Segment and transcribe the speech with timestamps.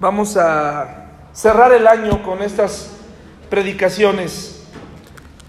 [0.00, 2.90] Vamos a cerrar el año con estas
[3.48, 4.64] predicaciones.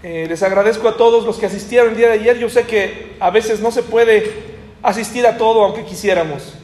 [0.04, 2.38] Eh, les agradezco a todos los que asistieron el día de ayer.
[2.38, 6.54] Yo sé que a veces no se puede asistir a todo aunque quisiéramos,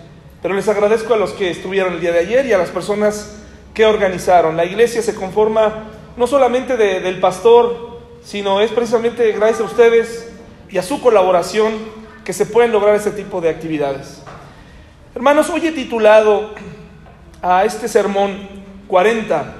[0.40, 3.36] pero les agradezco a los que estuvieron el día de ayer y a las personas
[3.74, 4.56] que organizaron.
[4.56, 10.30] La iglesia se conforma no solamente del pastor, sino es precisamente gracias a ustedes
[10.70, 11.72] y a su colaboración
[12.24, 14.22] que se pueden lograr este tipo de actividades.
[15.16, 16.54] Hermanos, hoy he titulado
[17.42, 18.48] a este sermón
[18.86, 19.52] 40,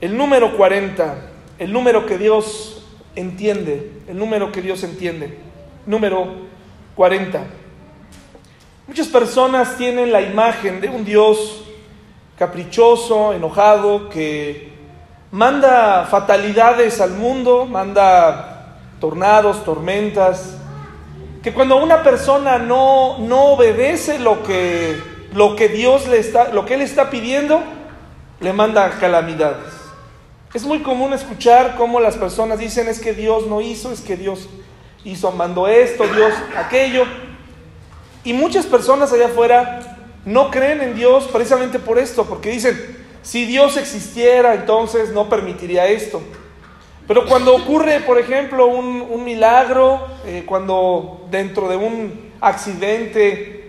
[0.00, 1.14] el número 40,
[1.58, 5.38] el número que Dios entiende, el número que Dios entiende,
[5.86, 6.26] número
[6.96, 7.44] 40.
[8.88, 11.62] Muchas personas tienen la imagen de un Dios
[12.36, 14.72] caprichoso, enojado, que
[15.30, 20.58] manda fatalidades al mundo, manda tornados, tormentas,
[21.42, 26.64] que cuando una persona no, no obedece lo que, lo que Dios le está, lo
[26.64, 27.62] que Él está pidiendo,
[28.40, 29.70] le manda calamidades.
[30.54, 34.16] Es muy común escuchar cómo las personas dicen es que Dios no hizo, es que
[34.16, 34.48] Dios
[35.04, 37.04] hizo, mandó esto, Dios aquello.
[38.24, 43.44] Y muchas personas allá afuera no creen en Dios precisamente por esto, porque dicen, si
[43.44, 46.22] Dios existiera, entonces no permitiría esto.
[47.06, 53.65] Pero cuando ocurre, por ejemplo, un, milagro, eh, cuando dentro de un accidente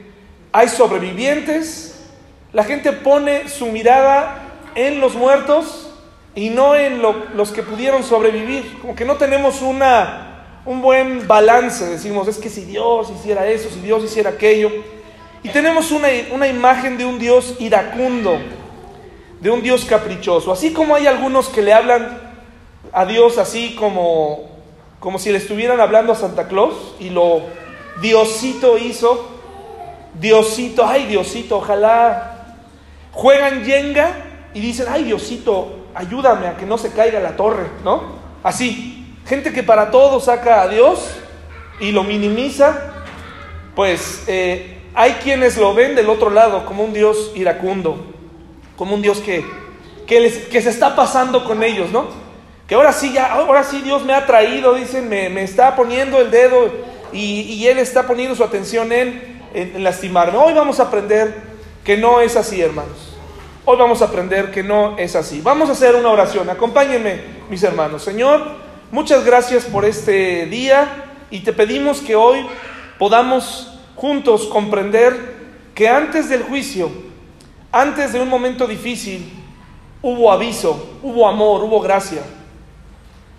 [0.57, 1.93] hay sobrevivientes,
[2.51, 4.41] la gente pone su mirada
[4.73, 5.91] en los muertos
[6.33, 8.79] y no en los que pudieron sobrevivir.
[8.81, 11.85] Como que no tenemos una, un buen balance.
[11.85, 14.71] Decimos, es que si Dios hiciera eso, si Dios hiciera aquello.
[15.43, 18.39] Y tenemos una, una imagen de un Dios iracundo,
[19.39, 20.51] de un Dios caprichoso.
[20.51, 22.19] Así como hay algunos que le hablan
[22.93, 24.49] a Dios así como,
[24.99, 27.43] como si le estuvieran hablando a Santa Claus y lo
[28.01, 29.36] Diosito hizo.
[30.19, 32.55] Diosito, ay Diosito, ojalá
[33.11, 34.11] juegan yenga
[34.53, 38.17] y dicen, ay Diosito, ayúdame a que no se caiga la torre, ¿no?
[38.43, 41.09] Así, gente que para todo saca a Dios
[41.79, 42.93] y lo minimiza,
[43.75, 48.07] pues eh, hay quienes lo ven del otro lado como un Dios iracundo,
[48.75, 49.45] como un Dios que,
[50.07, 52.07] que, les, que se está pasando con ellos, ¿no?
[52.67, 56.31] Que ahora sí, ya, ahora sí Dios me ha traído, dicen, me, está poniendo el
[56.31, 56.69] dedo
[57.13, 60.37] y, Él está poniendo su atención en, en, lastimarme.
[60.37, 61.41] Hoy vamos a aprender
[61.83, 63.15] que no es así, hermanos.
[63.65, 65.41] Hoy vamos a aprender que no es así.
[65.41, 66.49] Vamos a hacer una oración.
[66.49, 68.03] Acompáñenme, mis hermanos.
[68.03, 68.43] Señor,
[68.91, 72.45] muchas gracias por este día y te pedimos que hoy
[72.97, 75.35] podamos juntos comprender
[75.75, 76.89] que antes del juicio,
[77.71, 79.31] antes de un momento difícil,
[80.01, 82.21] hubo aviso, hubo amor, hubo gracia.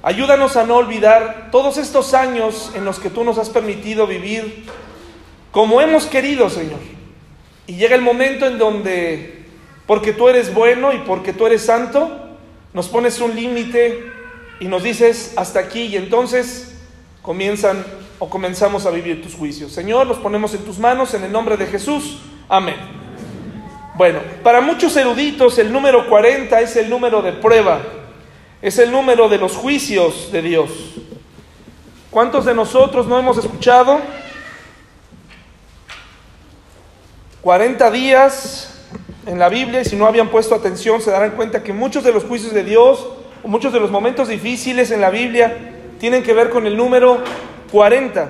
[0.02, 4.66] Ayúdanos a no olvidar todos estos años en los que tú nos has permitido vivir
[5.50, 6.80] como hemos querido, Señor.
[7.66, 9.44] Y llega el momento en donde,
[9.86, 12.36] porque tú eres bueno y porque tú eres santo,
[12.72, 14.04] nos pones un límite
[14.60, 16.76] y nos dices hasta aquí y entonces
[17.22, 17.84] comienzan
[18.18, 19.72] o comenzamos a vivir tus juicios.
[19.72, 22.18] Señor, los ponemos en tus manos en el nombre de Jesús.
[22.48, 22.76] Amén.
[23.96, 27.80] Bueno, para muchos eruditos el número 40 es el número de prueba
[28.60, 30.70] es el número de los juicios de Dios.
[32.10, 34.00] ¿Cuántos de nosotros no hemos escuchado?
[37.48, 38.68] 40 días
[39.24, 42.12] en la Biblia y si no habían puesto atención se darán cuenta que muchos de
[42.12, 43.08] los juicios de Dios
[43.42, 45.56] o muchos de los momentos difíciles en la Biblia
[45.98, 47.22] tienen que ver con el número
[47.72, 48.28] 40.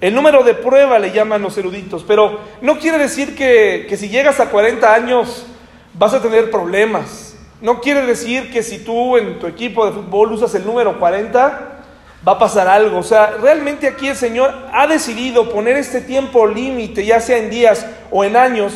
[0.00, 4.08] El número de prueba le llaman los eruditos, pero no quiere decir que, que si
[4.08, 5.46] llegas a 40 años
[5.94, 7.36] vas a tener problemas.
[7.60, 11.79] No quiere decir que si tú en tu equipo de fútbol usas el número 40,
[12.26, 12.98] va a pasar algo.
[12.98, 17.50] O sea, realmente aquí el Señor ha decidido poner este tiempo límite, ya sea en
[17.50, 18.74] días o en años,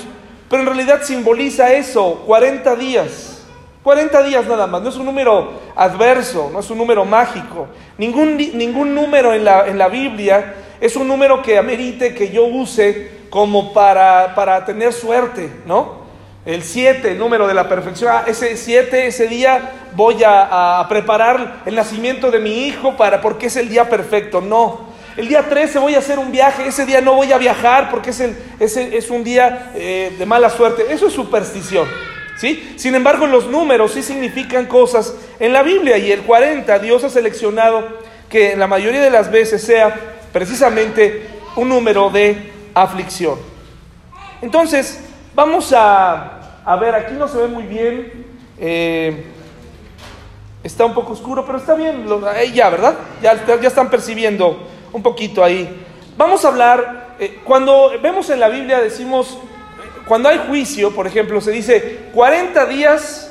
[0.49, 3.31] pero en realidad simboliza eso, 40 días.
[3.83, 7.69] 40 días nada más, no es un número adverso, no es un número mágico.
[7.99, 12.47] Ningún, ningún número en la, en la Biblia es un número que amerite que yo
[12.47, 16.04] use como para, para tener suerte, ¿no?
[16.47, 18.11] El 7, el número de la perfección.
[18.13, 23.47] Ah, ese 7, ese día voy a, preparar el nacimiento de mi hijo para porque
[23.47, 24.41] es el día perfecto.
[24.41, 24.93] No.
[25.17, 26.67] El día 13 voy a hacer un viaje.
[26.67, 30.51] Ese día no voy a viajar porque es, el, es un día eh, de mala
[30.51, 30.85] suerte.
[30.91, 31.89] Eso es superstición.
[32.37, 32.75] ¿sí?
[32.77, 35.97] Sin embargo, los números sí significan cosas en la Biblia.
[35.97, 37.89] Y el 40, Dios ha seleccionado
[38.29, 39.95] que la mayoría de las veces sea
[40.33, 41.27] precisamente
[41.57, 43.39] un número de aflicción.
[44.43, 45.01] Entonces,
[45.35, 48.25] vamos a a ver, aquí no se ve muy bien.
[48.59, 49.25] Eh,
[50.63, 52.07] está un poco oscuro, pero está bien.
[52.55, 52.95] ya, ¿verdad?
[53.23, 53.33] Ya,
[53.63, 55.85] están percibiendo un poquito ahí.
[56.17, 59.39] Vamos a hablar, eh, cuando vemos en la Biblia decimos,
[60.09, 63.31] cuando hay juicio, por ejemplo, se dice 40 días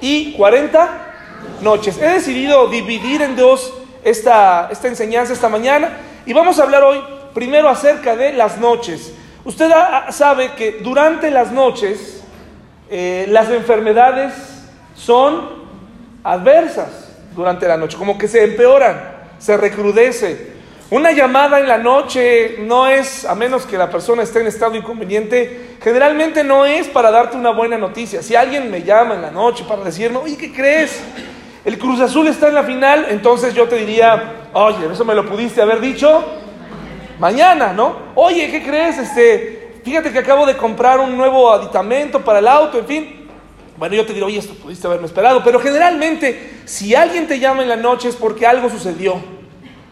[0.00, 1.14] y 40
[1.62, 1.98] noches.
[1.98, 3.72] He decidido dividir en dos
[4.02, 7.00] esta, esta enseñanza esta mañana y vamos a hablar hoy
[7.34, 9.12] primero acerca de las noches.
[9.44, 9.70] Usted
[10.10, 12.13] sabe que durante las noches
[12.96, 14.32] eh, las enfermedades
[14.94, 15.64] son
[16.22, 20.52] adversas durante la noche, como que se empeoran, se recrudece.
[20.90, 24.76] Una llamada en la noche no es, a menos que la persona esté en estado
[24.76, 28.22] inconveniente, generalmente no es para darte una buena noticia.
[28.22, 31.02] Si alguien me llama en la noche para decirme, oye, ¿qué crees?
[31.64, 35.28] El Cruz Azul está en la final, entonces yo te diría, oye, eso me lo
[35.28, 36.24] pudiste haber dicho
[37.18, 37.96] mañana, ¿no?
[38.14, 38.98] Oye, ¿qué crees?
[38.98, 39.53] Este,
[39.84, 43.28] fíjate que acabo de comprar un nuevo aditamento para el auto, en fin.
[43.76, 47.62] Bueno, yo te digo, oye, esto pudiste haberme esperado, pero generalmente, si alguien te llama
[47.62, 49.20] en la noche es porque algo sucedió,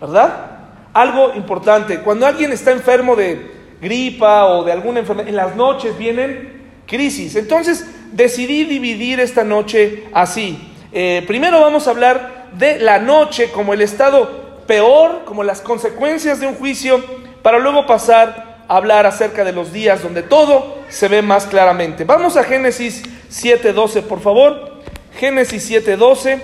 [0.00, 0.50] ¿verdad?
[0.92, 2.00] Algo importante.
[2.00, 3.50] Cuando alguien está enfermo de
[3.80, 7.34] gripa o de alguna enfermedad, en las noches vienen crisis.
[7.36, 10.72] Entonces, decidí dividir esta noche así.
[10.92, 16.38] Eh, primero vamos a hablar de la noche como el estado peor, como las consecuencias
[16.38, 17.02] de un juicio,
[17.42, 22.04] para luego pasar hablar acerca de los días donde todo se ve más claramente.
[22.04, 24.82] Vamos a Génesis 7.12, por favor.
[25.18, 26.40] Génesis 7.12.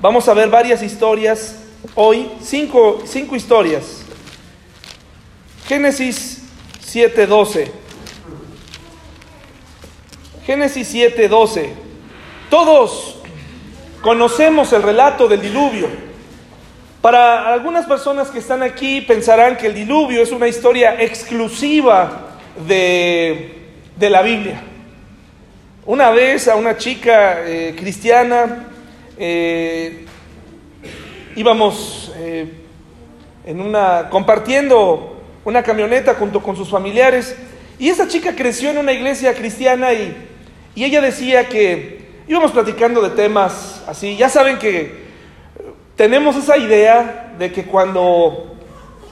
[0.00, 1.56] Vamos a ver varias historias
[1.94, 4.02] hoy, cinco, cinco historias.
[5.66, 6.42] Génesis
[6.86, 7.70] 7.12.
[10.46, 11.70] Génesis 7.12.
[12.50, 13.16] Todos
[14.02, 16.13] conocemos el relato del diluvio.
[17.04, 23.58] Para algunas personas que están aquí pensarán que el diluvio es una historia exclusiva de,
[23.98, 24.62] la Biblia.
[25.84, 28.68] Una vez a una chica eh, cristiana
[29.18, 30.06] eh,
[31.36, 32.50] íbamos eh,
[33.44, 37.36] en una compartiendo una camioneta junto con sus familiares
[37.78, 40.16] y esa chica creció en una iglesia cristiana y,
[40.74, 44.16] y ella decía que íbamos platicando de temas así.
[44.16, 45.03] Ya saben que
[45.96, 48.56] tenemos esa idea de que cuando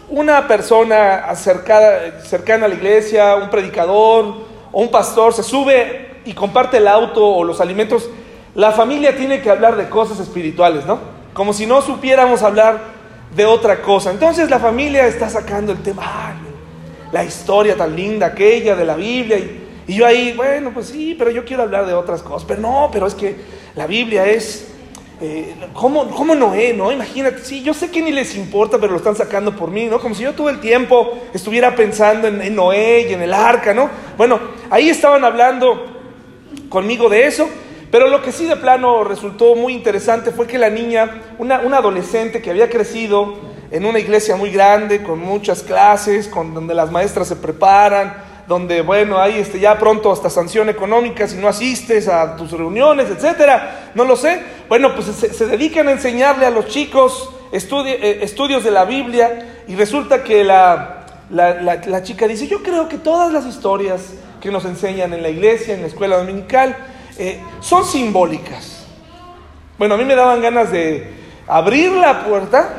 [0.08, 4.26] una persona cercana a la iglesia, un predicador
[4.72, 8.08] o un pastor se sube y comparte el auto o los alimentos,
[8.54, 10.98] la familia tiene que hablar de cosas espirituales, ¿no?
[11.32, 12.80] Como si no supiéramos hablar
[13.34, 14.10] de otra cosa.
[14.10, 16.34] Entonces la familia está sacando el tema,
[17.10, 21.14] la historia tan linda aquella de la Biblia y y yo ahí, bueno, pues sí,
[21.18, 22.44] pero yo quiero hablar de otras cosas.
[22.46, 23.36] Pero no, pero es que
[23.74, 24.68] la Biblia es...
[25.24, 26.90] Eh, ¿cómo, ¿Cómo Noé, no?
[26.90, 30.00] Imagínate, sí, yo sé que ni les importa, pero lo están sacando por mí, ¿no?
[30.00, 33.72] Como si yo todo el tiempo estuviera pensando en, en Noé y en el arca,
[33.72, 33.88] ¿no?
[34.18, 35.80] Bueno, ahí estaban hablando
[36.68, 37.48] conmigo de eso,
[37.92, 41.76] pero lo que sí de plano resultó muy interesante fue que la niña, una, una
[41.76, 43.36] adolescente que había crecido
[43.70, 48.12] en una iglesia muy grande, con muchas clases, con, donde las maestras se preparan,
[48.46, 53.08] donde, bueno, hay este, ya pronto hasta sanción económica si no asistes a tus reuniones,
[53.08, 54.42] etcétera, no lo sé.
[54.68, 59.74] Bueno, pues se, dedican a enseñarle a los chicos eh, estudios de la Biblia y
[59.76, 65.14] resulta que la, la, chica dice, yo creo que todas las historias que nos enseñan
[65.14, 66.76] en la iglesia, en la escuela dominical,
[67.18, 68.86] eh, son simbólicas.
[69.78, 71.12] Bueno, a mí me daban ganas de
[71.46, 72.74] abrir la puerta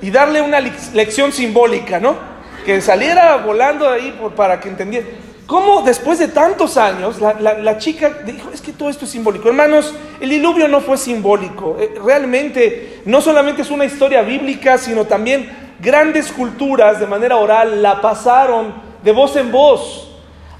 [0.00, 2.27] y darle una lección simbólica, ¿no?
[2.68, 5.06] Que saliera volando ahí para que entendiera.
[5.46, 9.48] ¿Cómo después de tantos años la, chica dijo, es que todo esto es simbólico?
[9.48, 11.78] Hermanos, el diluvio no fue simbólico.
[11.80, 15.48] Eh, realmente no solamente es una historia bíblica, sino también
[15.80, 20.10] grandes culturas de manera oral la pasaron de voz en voz.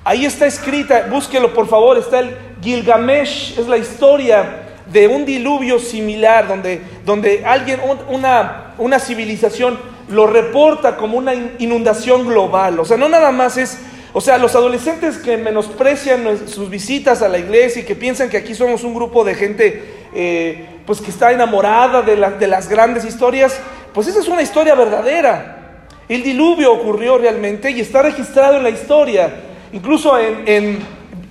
[0.03, 5.79] Ahí está escrita, búsquelo por favor, está el Gilgamesh, es la historia de un diluvio
[5.79, 7.79] similar, donde, donde alguien,
[8.09, 12.81] una, una civilización lo reporta como una inundación global.
[12.81, 13.79] O sea, no nada más es,
[14.13, 18.37] o sea, los adolescentes que menosprecian sus visitas a la iglesia y que piensan que
[18.37, 23.05] aquí somos un grupo de gente eh, pues que está enamorada de, de las grandes
[23.05, 23.61] historias,
[23.93, 25.87] pues esa es una historia verdadera.
[26.09, 29.31] El diluvio ocurrió realmente y está registrado en la historia.
[29.73, 30.79] Incluso en,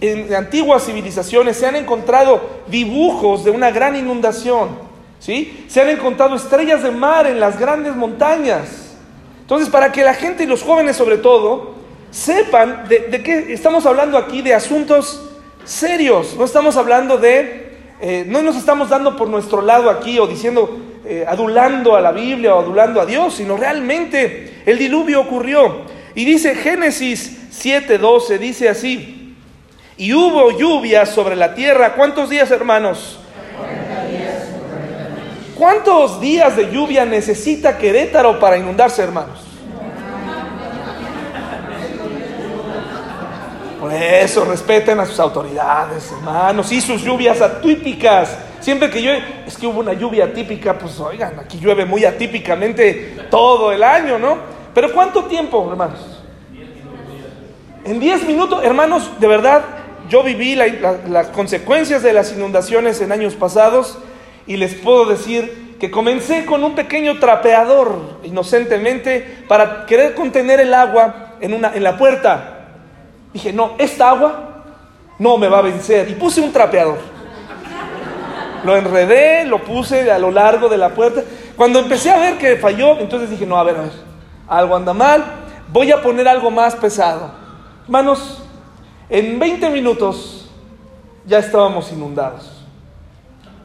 [0.02, 4.87] en antiguas civilizaciones se han encontrado dibujos de una gran inundación.
[5.20, 5.66] ¿Sí?
[5.68, 8.96] Se han encontrado estrellas de mar en las grandes montañas.
[9.42, 11.76] Entonces, para que la gente y los jóvenes sobre todo
[12.12, 15.30] sepan de, qué estamos hablando aquí, de asuntos
[15.64, 20.28] serios, no estamos hablando de, eh, no nos estamos dando por nuestro lado aquí o
[20.28, 25.84] diciendo, eh, adulando a la Biblia o adulando a Dios, sino realmente el diluvio ocurrió.
[26.16, 29.36] Y dice Génesis 7:12, dice así,
[29.98, 33.20] y hubo lluvia sobre la tierra, ¿cuántos días hermanos?
[35.58, 39.40] ¿Cuántos días de lluvia necesita Querétaro para inundarse, hermanos?
[43.80, 48.38] Por eso, respeten a sus autoridades, hermanos, y sus lluvias atípicas.
[48.60, 53.16] Siempre que llueve, es que hubo una lluvia atípica, pues oigan, aquí llueve muy atípicamente
[53.32, 54.38] todo el año, ¿no?
[54.74, 56.22] Pero ¿cuánto tiempo, hermanos?
[57.84, 59.64] En 10 minutos, hermanos, de verdad,
[60.10, 63.98] yo viví las consecuencias de las inundaciones en años pasados
[64.48, 70.74] y les puedo decir que comencé con un pequeño trapeador, inocentemente, para querer contener el
[70.74, 72.70] agua en, una, en la puerta.
[73.34, 74.64] Dije, no, esta agua
[75.20, 76.10] no me va a vencer.
[76.10, 76.98] Y puse un trapeador.
[78.64, 81.22] Lo enredé, lo puse a lo largo de la puerta.
[81.56, 83.92] Cuando empecé a ver que falló, entonces dije, no, a ver, a ver,
[84.48, 85.24] algo anda mal,
[85.72, 87.32] voy a poner algo más pesado.
[87.84, 88.42] Hermanos,
[89.10, 90.50] en 20 minutos
[91.26, 92.57] ya estábamos inundados.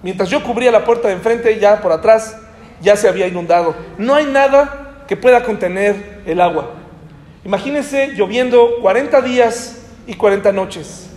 [0.03, 2.37] Mientras yo cubría la puerta de enfrente, ya por atrás
[2.81, 3.75] ya se había inundado.
[3.99, 6.73] No hay nada que pueda contener el agua.
[7.45, 11.09] Imagínense lloviendo 40 días y 40 noches.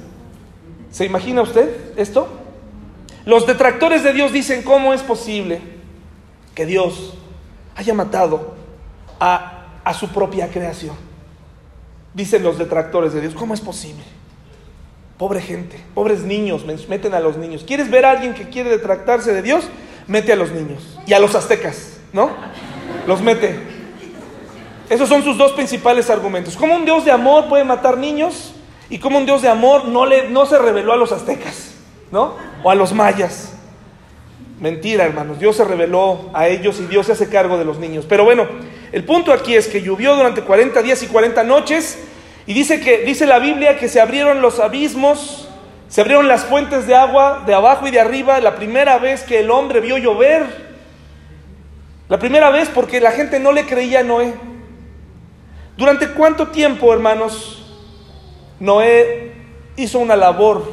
[0.91, 2.27] ¿Se imagina usted esto?
[3.25, 5.59] Los detractores de Dios dicen, ¿cómo es posible
[6.53, 7.17] que Dios
[7.75, 8.55] haya matado
[9.19, 10.95] a, a su propia creación?
[12.13, 14.03] Dicen los detractores de Dios, ¿cómo es posible?
[15.17, 17.63] Pobre gente, pobres niños, meten a los niños.
[17.65, 19.65] ¿Quieres ver a alguien que quiere detractarse de Dios?
[20.07, 22.31] Mete a los niños y a los aztecas, ¿no?
[23.07, 23.57] Los mete.
[24.89, 26.57] Esos son sus dos principales argumentos.
[26.57, 28.53] ¿Cómo un Dios de amor puede matar niños?
[28.89, 31.71] Y cómo un Dios de amor no, le, no se reveló a los aztecas,
[32.11, 32.35] ¿no?
[32.61, 33.53] O a los mayas.
[34.59, 35.39] Mentira, hermanos.
[35.39, 38.05] Dios se reveló a ellos y Dios se hace cargo de los niños.
[38.07, 38.47] Pero bueno,
[38.91, 41.99] el punto aquí es que llovió durante 40 días y 40 noches
[42.47, 45.47] y dice que dice la Biblia que se abrieron los abismos,
[45.87, 49.39] se abrieron las fuentes de agua de abajo y de arriba la primera vez que
[49.39, 50.65] el hombre vio llover.
[52.07, 54.33] La primera vez porque la gente no le creía a Noé.
[55.75, 57.65] ¿Durante cuánto tiempo, hermanos,
[58.59, 59.33] Noé
[59.75, 60.71] hizo una labor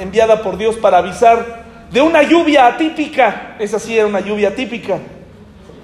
[0.00, 3.56] enviada por Dios para avisar de una lluvia atípica?
[3.60, 4.98] Esa sí era una lluvia atípica.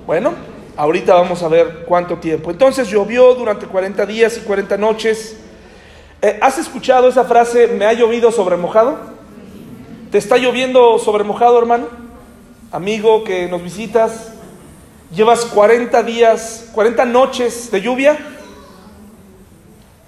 [0.06, 0.35] Bueno,
[0.76, 2.50] Ahorita vamos a ver cuánto tiempo.
[2.50, 5.37] Entonces llovió durante 40 días y 40 noches.
[6.21, 8.99] Eh, ¿Has escuchado esa frase, me ha llovido sobre mojado?
[10.11, 11.87] ¿Te está lloviendo sobre mojado, hermano?
[12.73, 14.33] Amigo que nos visitas,
[15.14, 18.19] llevas 40 días, 40 noches de lluvia.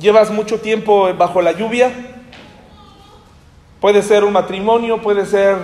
[0.00, 1.92] Llevas mucho tiempo bajo la lluvia.
[3.80, 5.56] Puede ser un matrimonio, puede ser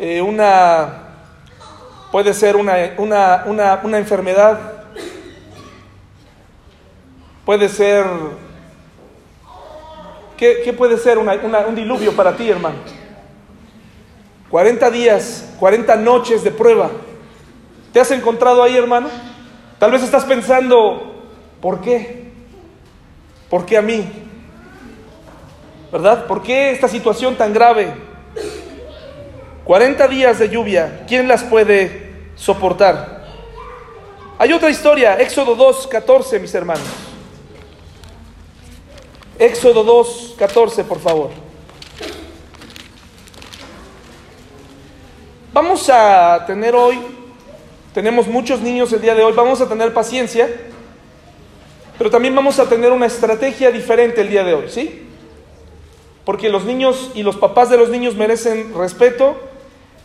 [0.00, 1.07] eh, una
[2.10, 4.58] puede ser una, enfermedad,
[7.44, 8.04] puede ser...
[10.36, 12.76] ¿Qué, puede ser un diluvio para ti, hermano?
[14.50, 16.90] 40 días, 40 noches de prueba.
[17.92, 19.08] ¿Te has encontrado ahí, hermano?
[19.78, 21.26] Tal vez estás pensando,
[21.60, 22.30] ¿por qué?
[23.50, 24.06] ¿Por qué a mí?
[25.90, 26.26] ¿Verdad?
[26.26, 28.07] ¿Por qué esta situación tan grave?
[29.68, 33.26] 40 días de lluvia, ¿quién las puede soportar?
[34.38, 36.86] Hay otra historia, Éxodo 2, 14, mis hermanos.
[39.38, 41.28] Éxodo 2, 14, por favor.
[45.52, 46.98] Vamos a tener hoy,
[47.92, 50.48] tenemos muchos niños el día de hoy, vamos a tener paciencia,
[51.98, 55.06] pero también vamos a tener una estrategia diferente el día de hoy, ¿sí?
[56.24, 59.47] Porque los niños y los papás de los niños merecen respeto,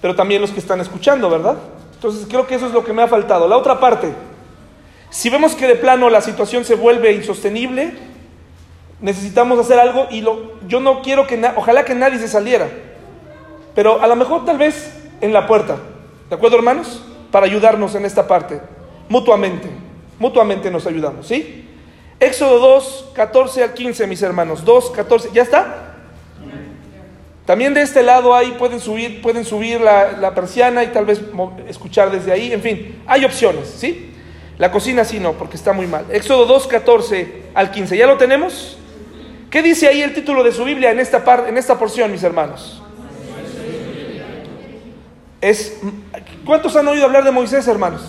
[0.04, 1.56] pero también los que están escuchando, ¿verdad?
[1.94, 3.48] Entonces creo que eso es lo que me ha faltado.
[3.48, 4.14] La otra parte,
[5.10, 7.94] si vemos que de plano la situación se vuelve insostenible,
[9.00, 12.68] necesitamos hacer algo y lo, yo no quiero que, ojalá que nadie se saliera,
[13.76, 15.78] pero a lo mejor tal vez en la puerta,
[16.28, 17.02] ¿de acuerdo hermanos?
[17.32, 18.60] Para ayudarnos en esta parte,
[19.08, 19.70] mutuamente,
[20.20, 21.66] mutuamente nos ayudamos, ¿sí?
[22.20, 25.93] Éxodo 2, 14 al 15, mis hermanos, 2, 14, ¿ya está?
[27.46, 31.22] También de este lado ahí pueden subir, pueden subir la, persiana y tal vez
[31.68, 32.54] escuchar desde ahí.
[32.54, 34.12] En fin, hay opciones, ¿sí?
[34.58, 36.06] La cocina sí no, porque está muy mal.
[36.10, 37.98] Éxodo 2, 14 al 15.
[37.98, 38.78] ¿Ya lo tenemos?
[39.50, 42.24] ¿Qué dice ahí el título de su Biblia en esta, parte, en esta porción, mis
[42.24, 42.82] hermanos?
[45.42, 45.82] Es,
[46.46, 48.02] ¿Cuántos han oído hablar de Moisés, hermanos?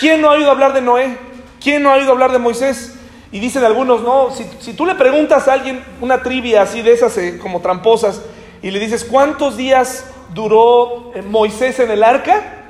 [0.00, 1.18] ¿Quién no ha oído hablar de Noé?
[1.62, 2.94] ¿Quién no ha oído hablar de Moisés?
[3.30, 6.94] Y dicen algunos, no, si, si tú le preguntas a alguien una trivia así de
[6.94, 8.22] esas eh, como tramposas,
[8.62, 12.64] y le dices, ¿cuántos días duró eh, Moisés en el arca?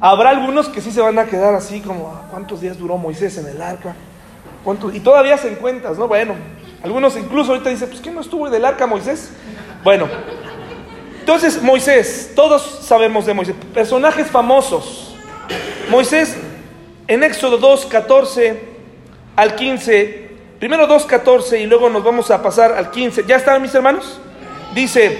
[0.00, 3.38] Habrá algunos que sí se van a quedar así como, ah, ¿cuántos días duró Moisés
[3.38, 3.94] en el arca?
[4.92, 6.08] Y todavía se encuentras, ¿no?
[6.08, 6.34] Bueno,
[6.82, 9.30] algunos incluso ahorita dicen, pues ¿qué no estuvo en el arca Moisés?
[9.84, 10.08] Bueno,
[11.20, 15.14] entonces Moisés, todos sabemos de Moisés, personajes famosos.
[15.88, 16.36] Moisés
[17.06, 18.76] en Éxodo 2, 14
[19.36, 20.26] al 15
[20.58, 23.24] primero 2.14 y luego nos vamos a pasar al 15.
[23.26, 24.20] ¿Ya están mis hermanos?
[24.74, 25.18] Dice,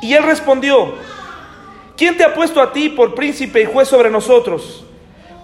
[0.00, 0.94] y él respondió,
[1.96, 4.84] ¿quién te ha puesto a ti por príncipe y juez sobre nosotros?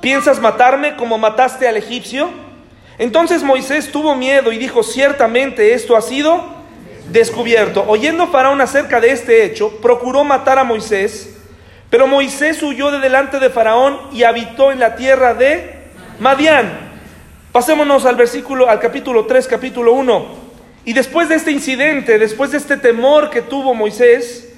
[0.00, 2.28] ¿Piensas matarme como mataste al egipcio?
[2.99, 6.44] Entonces Moisés tuvo miedo y dijo, ciertamente esto ha sido
[7.11, 7.85] descubierto.
[7.87, 11.37] Oyendo Faraón acerca de este hecho, procuró matar a Moisés,
[11.90, 15.85] pero Moisés huyó de delante de Faraón y habitó en la tierra de
[16.18, 16.88] Madián.
[17.52, 20.48] Pasémonos al versículo, al capítulo 3, capítulo 1.
[20.88, 24.49] Y después de este incidente, después de este temor que tuvo Moisés,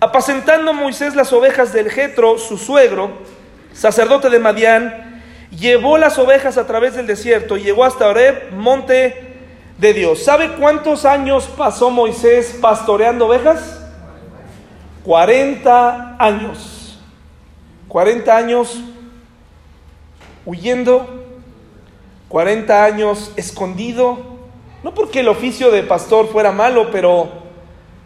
[0.00, 3.10] apacentando Moisés las ovejas del Jetro, su suegro,
[3.74, 9.36] sacerdote de Madián, llevó las ovejas a través del desierto y llegó hasta Oreb, monte
[9.76, 10.24] de Dios.
[10.24, 13.78] ¿Sabe cuántos años pasó Moisés pastoreando ovejas?
[15.02, 16.98] 40 años.
[17.88, 18.80] 40 años
[20.46, 21.26] huyendo,
[22.30, 24.33] 40 años escondido,
[24.84, 27.30] no porque el oficio de pastor fuera malo, pero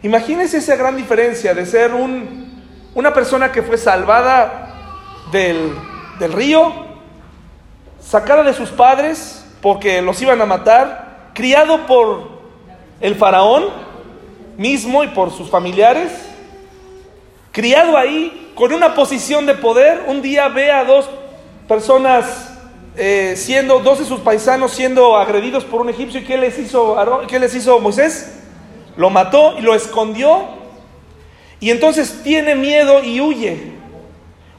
[0.01, 2.63] imagínese esa gran diferencia de ser un,
[2.95, 5.75] una persona que fue salvada del,
[6.31, 6.71] río,
[7.99, 12.29] sacada de sus padres porque los iban a matar, criado por
[13.01, 13.65] el faraón
[14.55, 16.13] mismo y por sus familiares,
[17.51, 21.09] criado ahí con una posición de poder, un día ve a dos
[21.67, 22.48] personas
[22.95, 26.97] eh, siendo, dos de sus paisanos siendo agredidos por un egipcio, ¿y qué les hizo,
[27.27, 28.39] qué les hizo Moisés?
[28.97, 30.59] Lo mató y lo escondió,
[31.59, 33.73] y entonces tiene miedo y huye.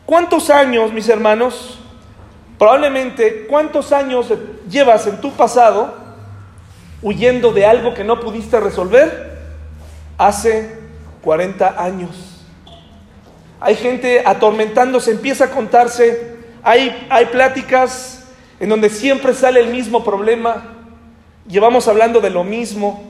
[0.07, 1.79] ¿Cuántos años, mis hermanos,
[2.59, 4.33] probablemente cuántos años
[4.69, 5.95] llevas en tu pasado
[7.03, 9.39] huyendo de algo que no pudiste resolver
[10.19, 10.79] hace
[11.23, 12.45] 40 años?
[13.61, 18.20] Hay gente atormentándose, empieza a contarse, hay, hay pláticas
[18.61, 20.77] en donde siempre sale el mismo problema,
[21.49, 23.03] llevamos hablando de lo mismo,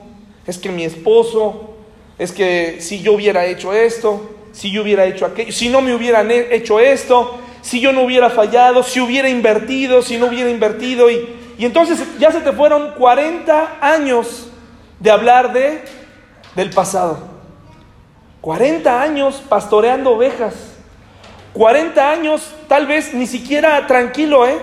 [0.47, 1.75] es que mi esposo,
[2.17, 5.93] es que si yo hubiera hecho esto, si yo hubiera hecho aquello, si no me
[5.93, 11.11] hubieran hecho esto, si yo no hubiera fallado, si hubiera invertido, si no hubiera invertido.
[11.11, 14.49] Y, y entonces ya se te fueron 40 años
[14.99, 15.83] de hablar de,
[16.55, 17.19] del pasado.
[18.41, 20.55] 40 años pastoreando ovejas.
[21.53, 24.57] 40 años tal vez ni siquiera tranquilo, ¿eh?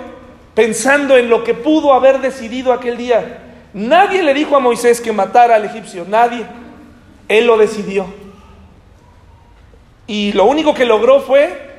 [0.59, 3.43] Pensando en lo que pudo haber decidido aquel día.
[3.75, 6.45] Nadie le dijo a Moisés que matara al egipcio, nadie.
[7.29, 8.07] Él lo decidió.
[10.09, 11.77] Y lo único que logró fue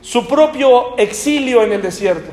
[0.00, 2.30] su propio exilio en el desierto,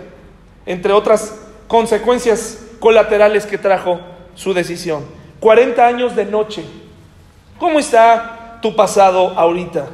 [0.65, 3.99] entre otras consecuencias colaterales que trajo
[4.35, 5.03] su decisión.
[5.41, 6.63] 40 años de noche.
[7.57, 9.89] ¿Cómo está tu pasado ahorita?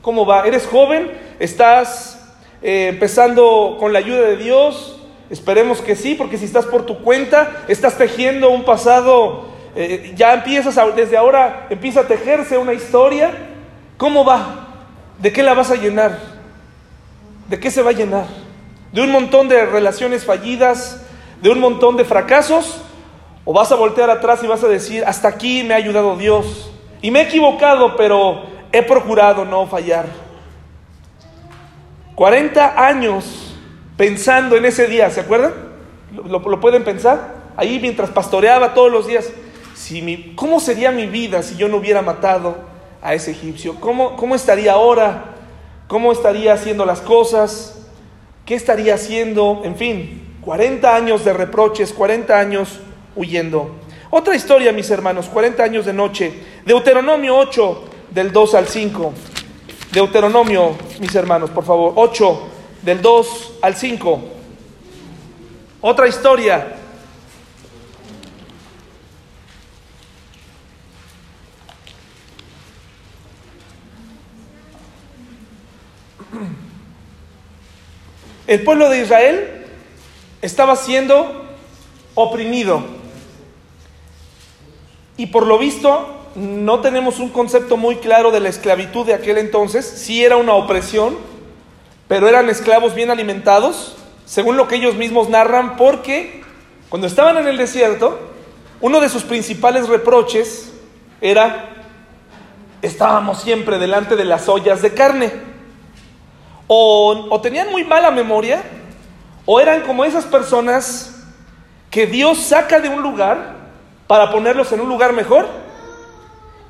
[0.00, 0.46] ¿Cómo va?
[0.46, 1.10] ¿Eres joven?
[1.38, 2.18] ¿Estás
[2.62, 4.96] eh, empezando con la ayuda de Dios?
[5.30, 9.44] Esperemos que sí, porque si estás por tu cuenta, estás tejiendo un pasado,
[9.76, 13.30] eh, ya empiezas desde ahora, empieza a tejerse una historia.
[13.96, 14.66] ¿Cómo va?
[15.18, 16.18] ¿De qué la vas a llenar?
[17.48, 18.26] ¿De qué se va a llenar?
[18.92, 21.06] ¿De un montón de relaciones fallidas?
[21.40, 22.80] ¿De un montón de fracasos?
[23.44, 26.72] ¿O vas a voltear atrás y vas a decir, hasta aquí me ha ayudado Dios?
[27.02, 30.06] Y me he equivocado, pero he procurado no fallar.
[32.16, 33.39] 40 años
[34.00, 35.52] pensando en ese día, ¿se acuerdan?
[36.24, 37.34] ¿Lo, pueden pensar?
[37.54, 39.30] Ahí mientras pastoreaba todos los días,
[40.36, 42.56] ¿cómo sería mi vida si yo no hubiera matado
[43.02, 43.74] a ese egipcio?
[43.78, 45.24] ¿Cómo, ¿Cómo estaría ahora?
[45.86, 47.82] ¿Cómo estaría haciendo las cosas?
[48.46, 49.60] ¿Qué estaría haciendo?
[49.64, 52.80] En fin, 40 años de reproches, 40 años
[53.14, 53.80] huyendo.
[54.08, 56.32] Otra historia, mis hermanos, 40 años de noche.
[56.64, 59.12] Deuteronomio 8, del 2 al 5.
[59.92, 62.49] Deuteronomio, mis hermanos, por favor, 8,
[62.82, 64.20] del 2 al 5.
[65.80, 66.76] Otra historia
[78.50, 79.64] El pueblo de Israel
[80.42, 81.44] estaba siendo
[82.16, 82.82] oprimido.
[85.16, 89.38] Y por lo visto, no tenemos un concepto muy claro de la esclavitud de aquel
[89.38, 89.86] entonces.
[89.86, 91.16] Sí era una opresión,
[92.10, 93.94] pero eran esclavos bien alimentados,
[94.24, 96.42] según lo que ellos mismos narran, porque
[96.88, 98.18] cuando estaban en el desierto,
[98.80, 100.72] uno de sus principales reproches
[101.20, 101.68] era,
[102.82, 105.30] estábamos siempre delante de las ollas de carne
[106.66, 108.60] o, tenían muy mala memoria,
[109.46, 111.14] o eran como esas personas
[111.92, 113.54] que Dios saca de un lugar
[114.08, 115.46] para ponerlos en un lugar mejor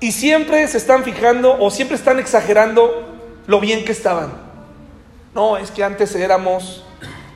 [0.01, 3.07] y siempre se están fijando o siempre están exagerando
[3.47, 4.50] lo bien que estaban.
[5.35, 6.85] No, es que antes éramos,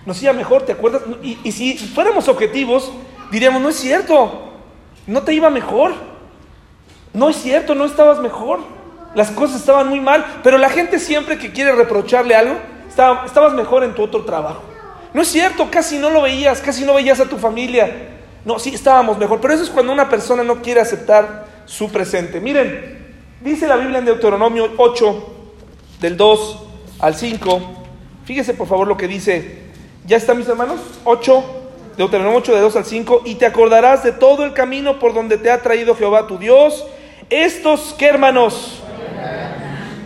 [0.05, 1.03] nos iba mejor, ¿te acuerdas?
[1.23, 2.91] Y, si fuéramos objetivos,
[3.31, 4.51] diríamos, no es cierto,
[5.07, 5.93] ¿No te iba mejor?
[7.13, 8.61] No es cierto, no estabas mejor.
[9.15, 12.57] Las cosas estaban muy mal, pero la gente siempre que quiere reprocharle algo,
[12.89, 14.63] estabas mejor en tu otro trabajo.
[15.13, 18.15] No es cierto, casi no lo veías, casi no veías a tu familia.
[18.45, 22.41] No, sí, estábamos mejor, pero eso es cuando una persona no quiere aceptar su presente.
[22.41, 25.35] Miren, dice la Biblia en Deuteronomio 8,
[26.01, 26.59] del 2
[26.99, 27.84] al 5.
[28.25, 29.59] Fíjese por favor lo que dice.
[30.07, 30.81] ¿Ya está mis hermanos?
[31.05, 31.45] 8,
[31.97, 33.23] Deuteronomio 8, de 2 al 5.
[33.25, 36.87] Y te acordarás de todo el camino por donde te ha traído Jehová tu Dios.
[37.31, 38.83] Estos, ¿qué hermanos?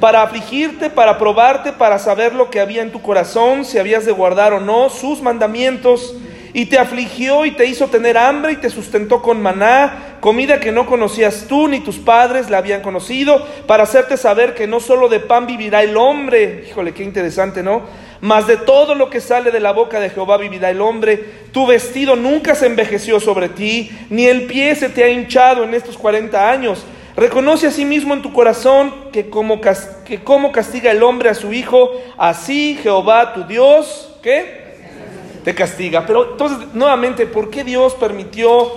[0.00, 4.12] para afligirte, para probarte, para saber lo que había en tu corazón, si habías de
[4.12, 6.14] guardar o no sus mandamientos.
[6.54, 10.72] Y te afligió y te hizo tener hambre y te sustentó con maná, comida que
[10.72, 15.09] no conocías tú ni tus padres la habían conocido, para hacerte saber que no solo
[15.09, 17.83] de pan vivirá el hombre, híjole, qué interesante, ¿no?
[18.20, 21.24] Mas de todo lo que sale de la boca de Jehová vivirá el hombre.
[21.52, 25.74] Tu vestido nunca se envejeció sobre ti, ni el pie se te ha hinchado en
[25.74, 26.85] estos cuarenta años.
[27.16, 31.35] Reconoce a sí mismo en tu corazón que como, que como castiga el hombre a
[31.35, 34.04] su hijo, así Jehová tu Dios.
[34.22, 36.04] Te castiga.
[36.07, 38.70] Pero entonces, nuevamente, ¿por qué Dios permitió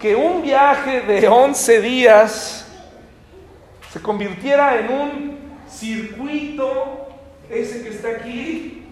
[0.00, 2.66] que un viaje de 11 días
[3.92, 5.38] se convirtiera en un
[5.70, 7.08] circuito,
[7.48, 8.85] ese que está aquí,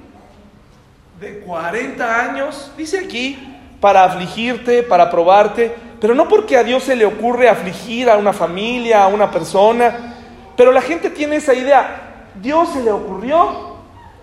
[1.20, 2.72] de 40 años?
[2.76, 3.38] Dice aquí,
[3.80, 8.32] para afligirte, para probarte, pero no porque a Dios se le ocurre afligir a una
[8.32, 10.14] familia, a una persona,
[10.56, 12.30] pero la gente tiene esa idea.
[12.40, 13.74] Dios se le ocurrió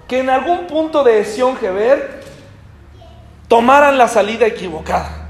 [0.07, 2.21] que en algún punto de Sion Geber
[3.47, 5.29] tomaran la salida equivocada.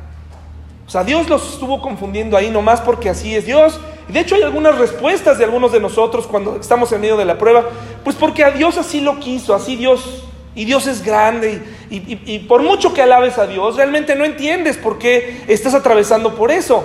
[0.88, 3.80] O sea, Dios los estuvo confundiendo ahí nomás porque así es Dios.
[4.08, 7.38] De hecho hay algunas respuestas de algunos de nosotros cuando estamos en medio de la
[7.38, 7.66] prueba,
[8.04, 12.62] pues porque a Dios así lo quiso, así Dios y Dios es grande y, por
[12.62, 16.84] mucho que alabes a Dios, realmente no entiendes por qué estás atravesando por eso.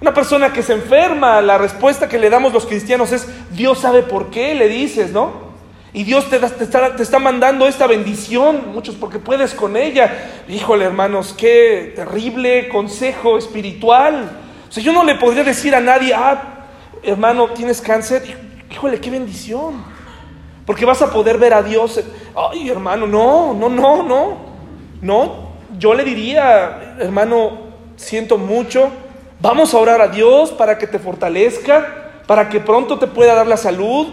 [0.00, 4.02] Una persona que se enferma, la respuesta que le damos los cristianos es, Dios sabe
[4.02, 5.44] por qué, le dices, ¿no?
[5.92, 10.42] Y Dios te, está, te está mandando esta bendición, muchos porque puedes con ella.
[10.48, 14.38] Híjole, hermanos, qué terrible consejo espiritual.
[14.68, 16.66] O sea, yo no le podría decir a nadie, ah,
[17.04, 18.36] hermano, tienes cáncer.
[18.70, 19.93] Híjole, qué bendición.
[20.66, 22.00] Porque vas a poder ver a Dios.
[22.34, 24.54] Ay, hermano, no, no, no, no.
[25.02, 25.48] No,
[25.78, 27.58] yo le diría, hermano,
[27.96, 28.90] siento mucho.
[29.40, 33.46] Vamos a orar a Dios para que te fortalezca, para que pronto te pueda dar
[33.46, 34.06] la salud,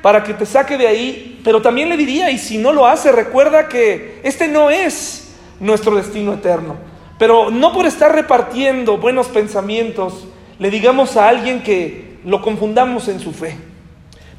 [0.00, 1.40] para que te saque de ahí.
[1.44, 5.94] Pero también le diría, y si no lo hace, recuerda que este no es nuestro
[5.96, 6.76] destino eterno.
[7.18, 10.26] Pero no por estar repartiendo buenos pensamientos,
[10.58, 13.56] le digamos a alguien que lo confundamos en su fe.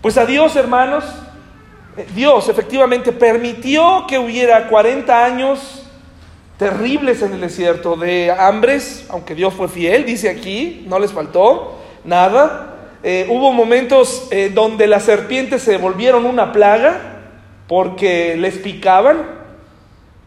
[0.02, 1.04] Pues a Dios, hermanos,
[2.16, 5.84] Dios efectivamente permitió que hubiera 40 años
[6.58, 11.80] terribles en el desierto de hambres, aunque Dios fue fiel, dice aquí, no les faltó
[12.04, 12.76] nada.
[13.02, 17.22] Eh, hubo momentos eh, donde las serpientes se volvieron una plaga
[17.68, 19.40] porque les picaban.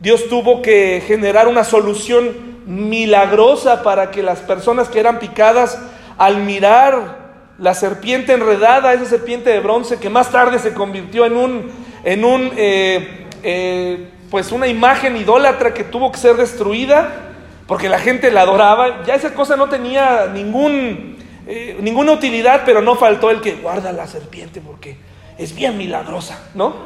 [0.00, 5.78] Dios tuvo que generar una solución milagrosa para que las personas que eran picadas
[6.16, 7.21] al mirar
[7.58, 11.70] la serpiente enredada, esa serpiente de bronce que más tarde se convirtió en un,
[12.04, 17.32] en un eh, eh, pues una imagen idólatra que tuvo que ser destruida
[17.66, 19.04] porque la gente la adoraba.
[19.04, 23.92] Ya esa cosa no tenía ningún, eh, ninguna utilidad, pero no faltó el que guarda
[23.92, 24.96] la serpiente porque
[25.38, 26.76] es bien milagrosa, ¿no?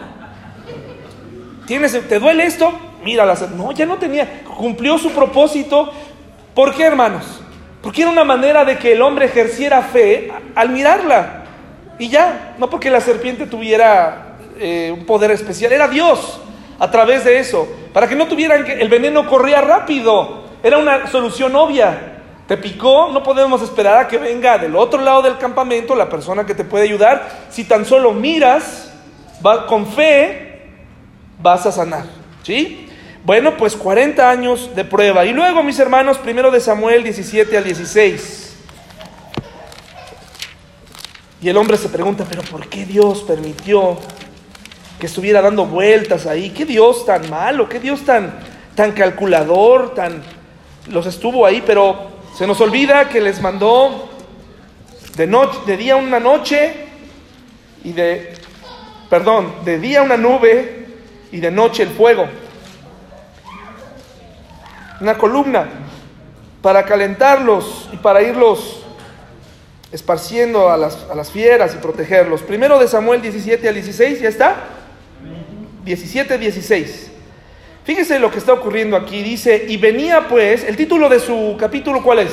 [1.66, 2.72] ¿Tienes, ¿Te duele esto?
[3.04, 5.92] Mira, la, no, ya no tenía, cumplió su propósito.
[6.54, 7.42] ¿Por qué, hermanos?
[7.82, 11.44] Porque era una manera de que el hombre ejerciera fe al mirarla.
[11.98, 16.40] Y ya, no porque la serpiente tuviera eh, un poder especial, era Dios
[16.78, 17.66] a través de eso.
[17.92, 20.44] Para que no tuvieran que el veneno corría rápido.
[20.62, 22.12] Era una solución obvia.
[22.46, 26.46] Te picó, no podemos esperar a que venga del otro lado del campamento la persona
[26.46, 27.28] que te puede ayudar.
[27.50, 28.92] Si tan solo miras,
[29.68, 30.68] con fe,
[31.40, 32.04] vas a sanar.
[32.42, 32.85] ¿Sí?
[33.26, 35.24] Bueno, pues 40 años de prueba.
[35.24, 38.56] Y luego, mis hermanos, primero de Samuel 17 al 16.
[41.42, 43.98] Y el hombre se pregunta, pero ¿por qué Dios permitió
[45.00, 46.50] que estuviera dando vueltas ahí?
[46.50, 47.68] ¿Qué Dios tan malo?
[47.68, 48.32] ¿Qué Dios tan,
[48.76, 49.92] tan calculador?
[49.92, 50.22] Tan...
[50.86, 54.08] Los estuvo ahí, pero se nos olvida que les mandó
[55.16, 56.74] de, noche, de día una noche
[57.82, 58.34] y de,
[59.10, 60.86] perdón, de día una nube
[61.32, 62.28] y de noche el fuego
[65.00, 65.68] una columna
[66.62, 68.82] para calentarlos y para irlos
[69.92, 72.42] esparciendo a las, a las, fieras y protegerlos.
[72.42, 74.56] Primero de Samuel 17 al 16, ¿ya está?
[75.84, 77.10] 17, 16.
[77.84, 79.22] Fíjese lo que está ocurriendo aquí.
[79.22, 82.32] Dice, y venía pues, el título de su capítulo, ¿cuál es?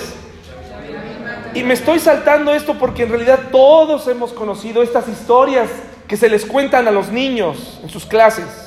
[1.54, 5.70] Y me estoy saltando esto porque en realidad todos hemos conocido estas historias
[6.08, 8.63] que se les cuentan a los niños en sus clases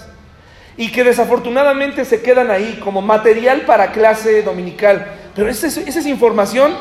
[0.77, 5.07] y que desafortunadamente se quedan ahí como material para clase dominical.
[5.35, 6.75] Pero esa es, información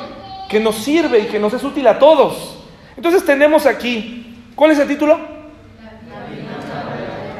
[0.50, 2.58] que nos sirve y que nos es útil a todos.
[2.98, 5.20] Entonces tenemos aquí, ¿cuál es el título?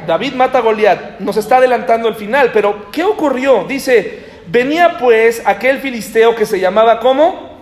[0.06, 1.20] David mata a Goliat.
[1.20, 3.64] Nos está adelantando el final, pero ¿qué ocurrió?
[3.64, 7.56] Dice, venía pues aquel filisteo que se llamaba ¿cómo?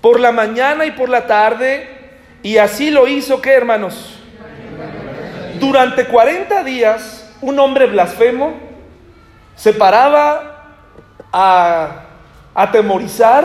[0.00, 1.88] Por la mañana y por la tarde,
[2.42, 4.18] y así lo hizo, ¿qué hermanos?
[5.58, 8.52] Durante 40 días, un hombre blasfemo
[9.56, 10.76] se paraba
[11.32, 12.04] a
[12.54, 13.44] atemorizar,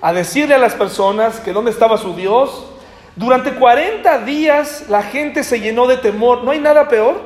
[0.00, 2.66] a decirle a las personas que dónde estaba su Dios.
[3.14, 6.44] Durante 40 días la gente se llenó de temor.
[6.44, 7.20] No hay nada peor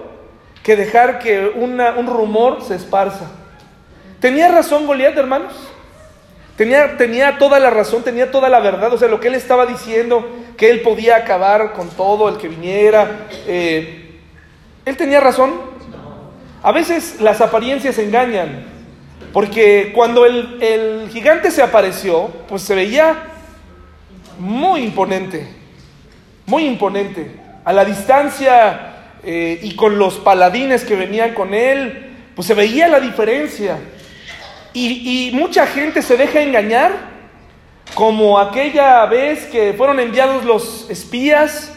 [0.63, 3.31] que dejar que un rumor se esparza.
[4.21, 5.53] ¿Tenía razón Goliat, hermanos?
[6.57, 8.93] Tenía, tenía toda la razón, tenía toda la verdad.
[8.93, 12.49] O sea, lo que él estaba diciendo, que él podía acabar con todo el que
[12.49, 13.29] viniera.
[13.47, 14.10] Eh,
[14.85, 15.53] ¿Él tenía razón?
[16.63, 18.67] A veces las apariencias engañan.
[19.33, 23.25] Porque cuando el, el gigante se apareció, pues se veía
[24.39, 25.47] muy imponente.
[26.47, 27.31] Muy imponente.
[27.65, 28.91] A la distancia
[29.23, 33.79] eh, y con los paladines que venían con él, pues se veía la diferencia.
[34.73, 36.93] Y, mucha gente se deja engañar,
[37.95, 41.73] como aquella vez que fueron enviados los espías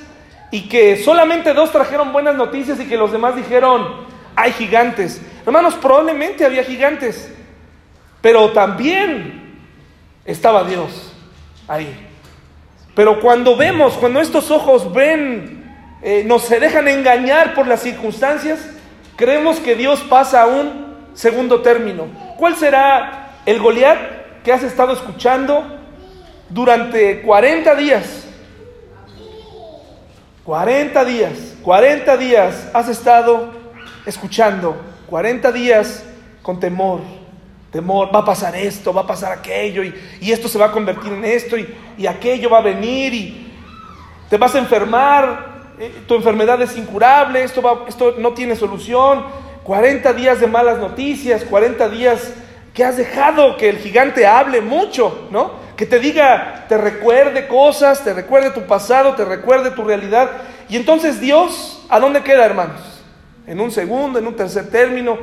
[0.54, 3.88] y que solamente dos trajeron buenas noticias y que los demás dijeron,
[4.36, 5.20] hay gigantes.
[5.48, 7.34] Hermanos, probablemente había gigantes,
[8.22, 9.58] pero también
[10.24, 11.12] estaba Dios
[11.68, 12.08] ahí.
[12.94, 18.60] Pero cuando vemos, cuando estos ojos ven, eh, nos se dejan engañar por las circunstancias,
[19.16, 22.06] creemos que Dios pasa a un segundo término.
[22.38, 25.80] ¿Cuál será el Goliat que has estado escuchando
[26.50, 28.23] durante 40 días?
[30.46, 31.32] 40 días,
[31.64, 33.52] 40 días has estado
[34.06, 34.76] escuchando,
[35.08, 36.04] 40 días
[36.42, 37.00] con temor,
[37.72, 39.94] temor, va a pasar esto, va a pasar aquello, y,
[40.32, 43.54] esto se va a convertir en esto, y, aquello va a venir, y
[44.30, 49.24] te vas a enfermar, eh, tu enfermedad es incurable, esto, va, esto no tiene solución,
[49.64, 52.34] 40 días de malas noticias, 40 días
[52.74, 55.62] que has dejado que el gigante hable mucho, ¿no?
[55.78, 60.30] Que te diga, te recuerde cosas, te recuerde tu pasado, te recuerde tu realidad.
[60.70, 62.82] Y entonces Dios, ¿a dónde queda, hermanos?
[63.46, 65.18] En un segundo, en un tercer término.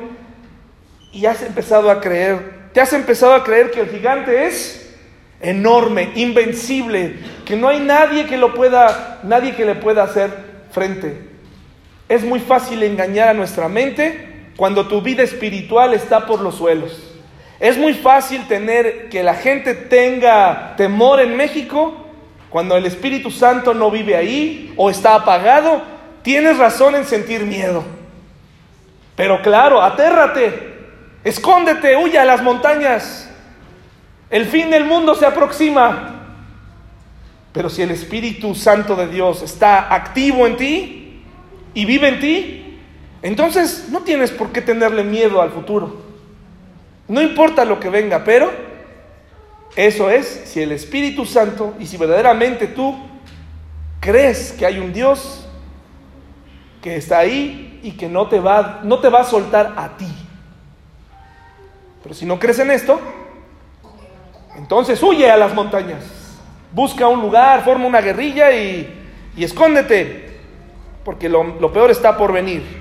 [1.12, 4.96] Y has empezado a creer, te has empezado a creer que el gigante es
[5.40, 10.30] enorme, invencible, que no hay nadie que lo pueda, nadie que le pueda hacer
[10.70, 11.30] frente.
[12.08, 17.09] Es muy fácil engañar a nuestra mente cuando tu vida espiritual está por los suelos.
[17.60, 22.06] Es muy fácil tener que la gente tenga temor en México
[22.48, 25.82] cuando el Espíritu Santo no vive ahí o está apagado.
[26.22, 27.84] Tienes razón en sentir miedo.
[29.14, 30.72] Pero claro, atérrate,
[31.22, 33.30] escóndete, huye a las montañas.
[34.30, 36.16] El fin del mundo se aproxima.
[37.52, 41.22] Pero si el Espíritu Santo de Dios está activo en ti
[41.74, 42.78] y vive en ti,
[43.20, 46.09] entonces no tienes por qué tenerle miedo al futuro.
[47.10, 48.52] No importa lo que venga, pero
[49.74, 52.96] eso es si el Espíritu Santo y si verdaderamente tú
[53.98, 55.44] crees que hay un Dios
[56.80, 60.06] que está ahí y que no te va, no te va a soltar a ti.
[62.00, 63.00] Pero si no crees en esto,
[64.56, 66.04] entonces huye a las montañas.
[66.72, 68.88] Busca un lugar, forma una guerrilla y,
[69.36, 70.38] escóndete,
[71.04, 72.79] porque lo peor está por venir.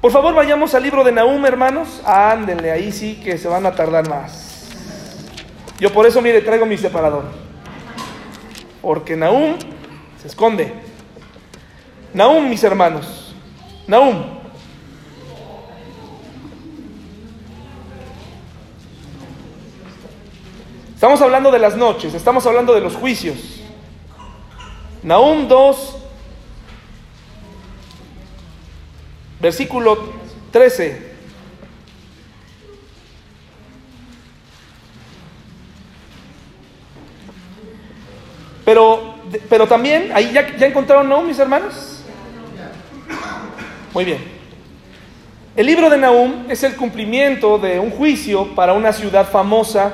[0.00, 2.00] Por favor, vayamos al libro de Nahum, hermanos.
[2.06, 4.68] Ándenle, ahí sí que se van a tardar más.
[5.78, 7.24] Yo por eso, mire, traigo mi separador.
[8.80, 9.56] Porque Nahum
[10.20, 10.72] se esconde.
[12.14, 13.34] Nahum, mis hermanos.
[13.86, 14.40] Nahum.
[20.94, 23.38] Estamos hablando de las noches, estamos hablando de los juicios.
[25.02, 25.99] Nahum 2,
[29.40, 30.12] versículo
[30.50, 31.10] 13.
[38.64, 39.16] Pero,
[39.48, 42.02] pero también, ahí ya, ya encontraron, ¿no, mis hermanos?
[43.92, 44.40] Muy bien.
[45.56, 49.92] El libro de Nahum es el cumplimiento de un juicio para una ciudad famosa,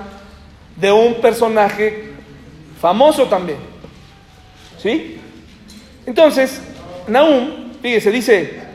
[0.77, 2.13] de un personaje
[2.81, 3.59] famoso también.
[4.79, 5.19] ¿Sí?
[6.05, 6.61] Entonces,
[7.09, 8.66] Nahum, fíjese, dice,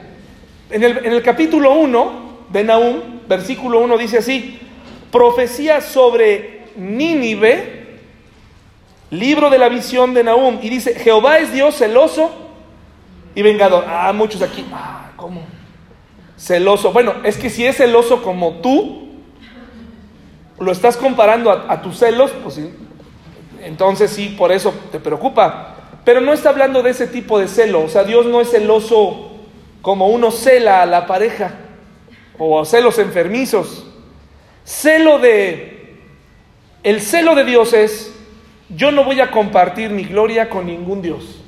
[0.72, 2.12] en el, capítulo 1
[2.50, 4.60] de Nahum, versículo 1 dice así,
[5.12, 7.82] profecía sobre Nínive
[9.12, 10.60] Libro de la visión de Nahum.
[10.62, 12.32] Y dice, Jehová es Dios celoso
[13.36, 13.84] y vengador.
[13.86, 14.66] Ah, muchos aquí.
[14.72, 15.44] Ah, ¿cómo?
[16.38, 16.94] Celoso.
[16.94, 19.10] Bueno, es que si es celoso como tú,
[20.60, 22.62] lo estás comparando a, tus celos, pues
[23.62, 25.76] entonces sí, por eso te preocupa.
[26.06, 27.84] Pero no está hablando de ese tipo de celo.
[27.84, 29.31] O sea, Dios no es celoso
[29.82, 31.54] como uno cela a la pareja
[32.38, 33.86] o celos enfermizos.
[34.63, 35.80] Celo de...
[36.84, 38.12] El celo de Dios es,
[38.70, 41.41] yo no voy a compartir mi gloria con ningún Dios.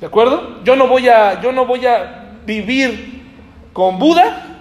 [0.00, 0.62] ¿De acuerdo?
[0.64, 3.22] Yo no voy a, yo no voy a vivir
[3.72, 4.60] con Buda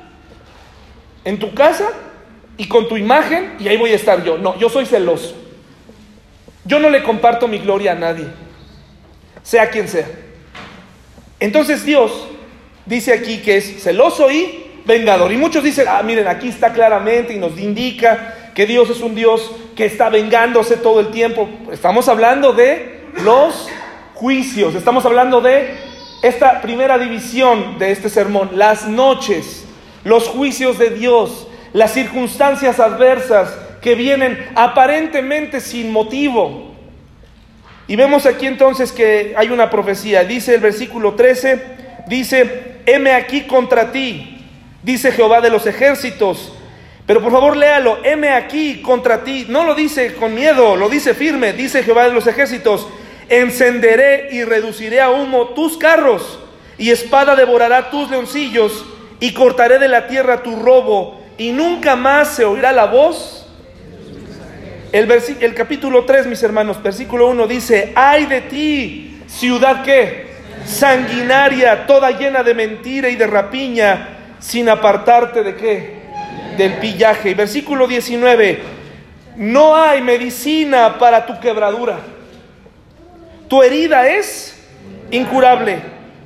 [1.25, 1.89] en tu casa
[2.56, 4.38] y con tu imagen y ahí voy a estar yo.
[4.38, 5.36] No, yo soy celoso.
[6.63, 8.25] Yo no le comparto mi gloria a nadie,
[9.41, 10.08] sea quien sea.
[11.39, 12.27] Entonces Dios
[12.88, 15.32] dice aquí que es celoso y vengador.
[15.32, 19.13] Y muchos dicen, ah, miren, aquí está claramente y nos indica que Dios es un
[19.13, 21.47] Dios que está vengándose todo el tiempo.
[21.71, 23.67] Estamos hablando de los
[24.15, 25.76] juicios, estamos hablando de
[26.23, 29.65] esta primera división de este sermón, las noches,
[30.04, 36.73] los juicios de Dios, las circunstancias adversas que vienen aparentemente sin motivo.
[37.88, 43.41] Y vemos aquí entonces que hay una profecía, dice el versículo 13, dice, heme aquí
[43.41, 44.41] contra ti,
[44.84, 46.54] dice Jehová de los ejércitos.
[47.06, 49.46] Pero por favor léalo, heme aquí contra ti.
[49.48, 52.88] No lo dice con miedo, lo dice firme, dice Jehová de los ejércitos.
[53.30, 56.39] Encenderé y reduciré a humo tus carros,
[56.78, 58.86] y espada devorará tus leoncillos,
[59.20, 63.46] y cortaré de la tierra tu robo, y nunca más se oirá la voz.
[64.91, 70.26] El, el capítulo 3, mis hermanos, versículo 1 dice, ay de ti, ciudad que
[70.67, 76.01] sanguinaria, toda llena de mentira y de rapiña, sin apartarte de qué?
[76.58, 77.34] Del pillaje.
[77.34, 78.60] Versículo 19,
[79.38, 81.99] no hay medicina para tu quebradura.
[83.47, 84.62] Tu herida es
[85.10, 85.80] incurable.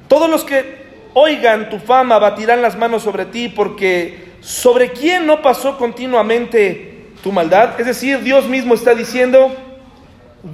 [0.07, 0.81] Todos los que
[1.13, 7.31] oigan tu fama batirán las manos sobre ti porque sobre quién no pasó continuamente tu
[7.31, 7.79] maldad.
[7.79, 9.55] Es decir, Dios mismo está diciendo,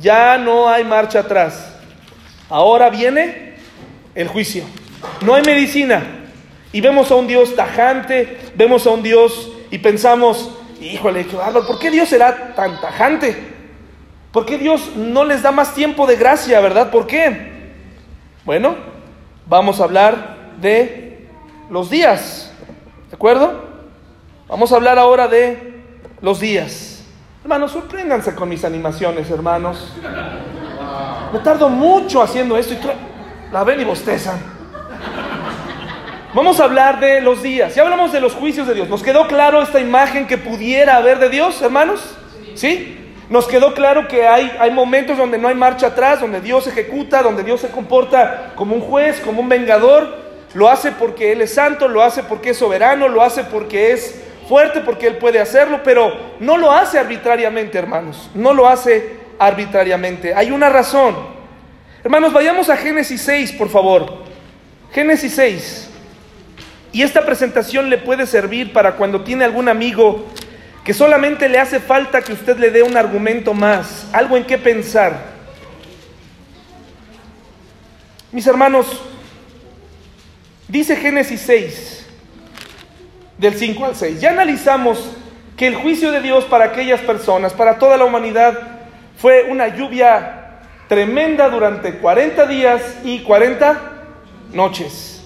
[0.02, 1.74] ya no hay marcha atrás.
[2.50, 3.48] Ahora viene
[4.18, 4.64] el juicio.
[5.22, 6.04] No hay medicina.
[6.74, 10.52] Y vemos a un Dios tajante, vemos a un Dios y pensamos,
[10.82, 13.38] híjole, ¿por qué Dios será tan tajante?
[14.34, 16.92] ¿Por qué Dios no les da más tiempo de gracia, verdad?
[16.92, 17.72] ¿Por qué?
[18.44, 18.76] Bueno,
[19.46, 21.28] vamos a hablar de
[21.70, 22.52] los días,
[23.10, 23.66] ¿de acuerdo?
[24.48, 25.84] Vamos a hablar ahora de
[26.22, 27.04] los días.
[27.44, 29.94] Hermanos, sorpréndanse con mis animaciones, hermanos.
[31.32, 32.78] Me tardo mucho haciendo esto y
[33.52, 34.40] la ven y bostezan.
[36.34, 37.74] Vamos a hablar de los días.
[37.74, 38.90] Ya hablamos de los juicios de Dios.
[38.90, 42.16] ¿Nos quedó claro esta imagen que pudiera haber de Dios, hermanos?
[42.54, 43.16] ¿Sí?
[43.30, 47.24] Nos quedó claro que hay, hay momentos donde no hay marcha atrás, donde Dios ejecuta,
[47.24, 50.28] donde Dios se comporta como un juez, como un vengador.
[50.54, 54.24] Lo hace porque Él es santo, lo hace porque es soberano, lo hace porque es
[54.48, 58.30] fuerte, porque Él puede hacerlo, pero no lo hace arbitrariamente, hermanos.
[58.34, 60.36] No lo hace arbitrariamente.
[60.36, 61.37] Hay una razón.
[62.08, 64.24] Hermanos, vayamos a Génesis 6, por favor.
[64.94, 65.90] Génesis 6.
[66.94, 70.26] Y esta presentación le puede servir para cuando tiene algún amigo
[70.86, 74.58] que solamente le hace falta que usted le dé un argumento más, algo en qué
[74.58, 75.20] pensar.
[78.32, 79.02] Mis hermanos,
[80.70, 82.08] dice Génesis 6,
[83.38, 85.12] del 5 al 6, ya analizamos
[85.58, 88.58] que el juicio de Dios para aquellas personas, para toda la humanidad,
[89.18, 90.37] fue una lluvia
[90.88, 93.94] tremenda durante 40 días y 40
[94.54, 95.22] noches.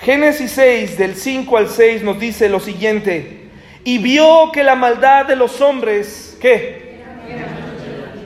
[0.00, 3.50] Génesis 6, del 5 al 6, nos dice lo siguiente.
[3.84, 7.02] Y vio que la maldad de los hombres, ¿qué?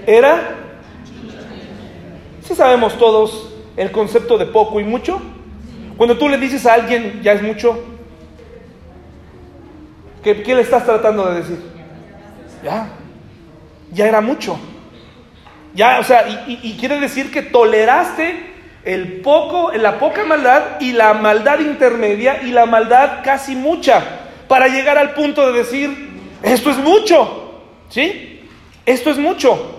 [0.06, 0.56] Era.
[2.42, 5.20] Si sabemos todos el concepto de poco y mucho.
[5.96, 7.84] Cuando tú le dices a alguien, ya es mucho.
[10.24, 11.58] ¿Qué, qué le estás tratando de decir?
[12.64, 12.88] Ya.
[13.92, 14.58] Ya era mucho.
[15.74, 18.50] Ya, o sea, y, quiere decir que toleraste
[18.84, 24.02] el poco, la poca maldad y la maldad intermedia y la maldad casi mucha,
[24.48, 26.10] para llegar al punto de decir,
[26.42, 28.40] esto es mucho, ¿sí?
[28.84, 29.78] Esto es mucho.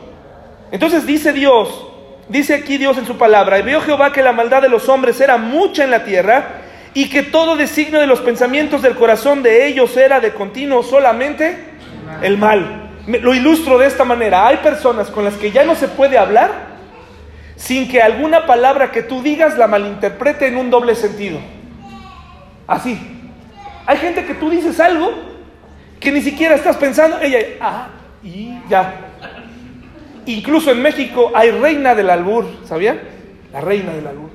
[0.72, 1.88] Entonces dice Dios,
[2.30, 5.20] dice aquí Dios en su palabra, y vio Jehová que la maldad de los hombres
[5.20, 6.62] era mucha en la tierra
[6.94, 11.58] y que todo designio de los pensamientos del corazón de ellos era de continuo solamente
[12.22, 12.91] el mal.
[13.20, 16.72] Lo ilustro de esta manera, hay personas con las que ya no se puede hablar
[17.56, 21.40] sin que alguna palabra que tú digas la malinterprete en un doble sentido.
[22.66, 23.00] Así.
[23.86, 25.12] Hay gente que tú dices algo
[26.00, 27.90] que ni siquiera estás pensando, ella, ah,
[28.24, 28.96] y ya.
[30.26, 33.00] Incluso en México hay reina del albur, ¿sabían?
[33.54, 34.30] La reina del albur.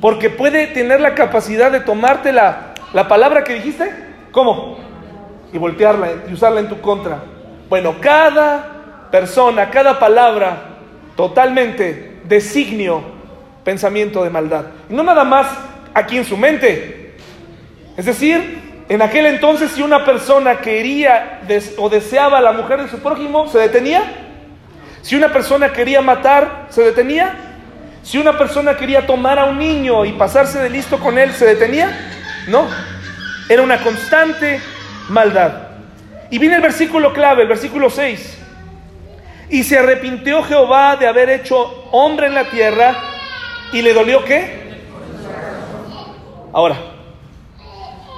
[0.00, 3.90] Porque puede tener la capacidad de tomarte la, la palabra que dijiste,
[4.32, 4.78] ¿cómo?
[5.52, 7.33] Y voltearla y usarla en tu contra.
[7.74, 10.76] Bueno, cada persona, cada palabra,
[11.16, 13.02] totalmente designio,
[13.64, 14.66] pensamiento de maldad.
[14.88, 15.48] Y no nada más
[15.92, 17.16] aquí en su mente.
[17.96, 21.40] Es decir, en aquel entonces si una persona quería
[21.76, 24.04] o deseaba a la mujer de su prójimo, se detenía.
[25.02, 27.34] Si una persona quería matar, se detenía.
[28.04, 31.44] Si una persona quería tomar a un niño y pasarse de listo con él, se
[31.44, 31.90] detenía.
[32.46, 32.68] No,
[33.48, 34.60] era una constante
[35.08, 35.63] maldad.
[36.34, 38.38] Y viene el versículo clave, el versículo 6.
[39.50, 42.92] Y se arrepintió Jehová de haber hecho hombre en la tierra
[43.72, 44.82] y le dolió qué?
[46.52, 46.76] Ahora,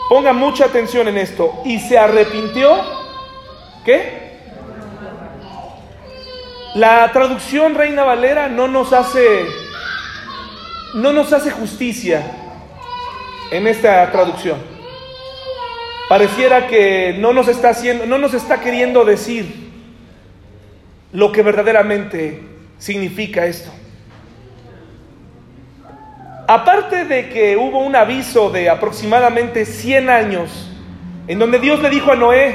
[0.08, 1.60] ponga mucha atención en esto.
[1.66, 2.80] Y se arrepintió,
[3.84, 4.38] ¿qué?
[6.74, 9.44] La traducción Reina Valera no nos hace
[10.94, 12.22] no nos hace justicia
[13.50, 14.75] en esta traducción.
[16.08, 19.70] Pareciera que no nos está haciendo, no nos está queriendo decir
[21.12, 22.42] lo que verdaderamente
[22.78, 23.70] significa esto.
[26.46, 30.70] Aparte de que hubo un aviso de aproximadamente 100 años
[31.26, 32.54] en donde Dios le dijo a Noé,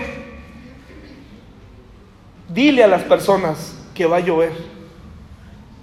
[2.48, 4.54] dile a las personas que va a llover,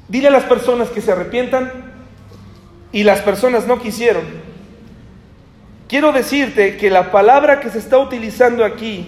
[0.08, 1.70] dile a las personas que se arrepientan
[2.92, 4.24] y las personas no quisieron.
[5.89, 9.07] Quiero decirte que la palabra que se está utilizando aquí,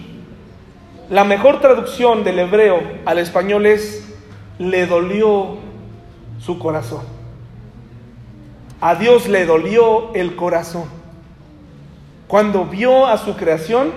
[1.11, 4.09] la mejor traducción del hebreo al español es,
[4.59, 5.59] le dolió
[6.41, 7.03] su corazón.
[8.81, 10.85] A Dios le dolió el corazón
[12.27, 13.93] cuando vio a su creación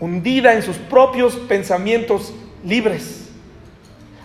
[0.00, 2.32] hundida en sus propios pensamientos
[2.64, 3.28] libres.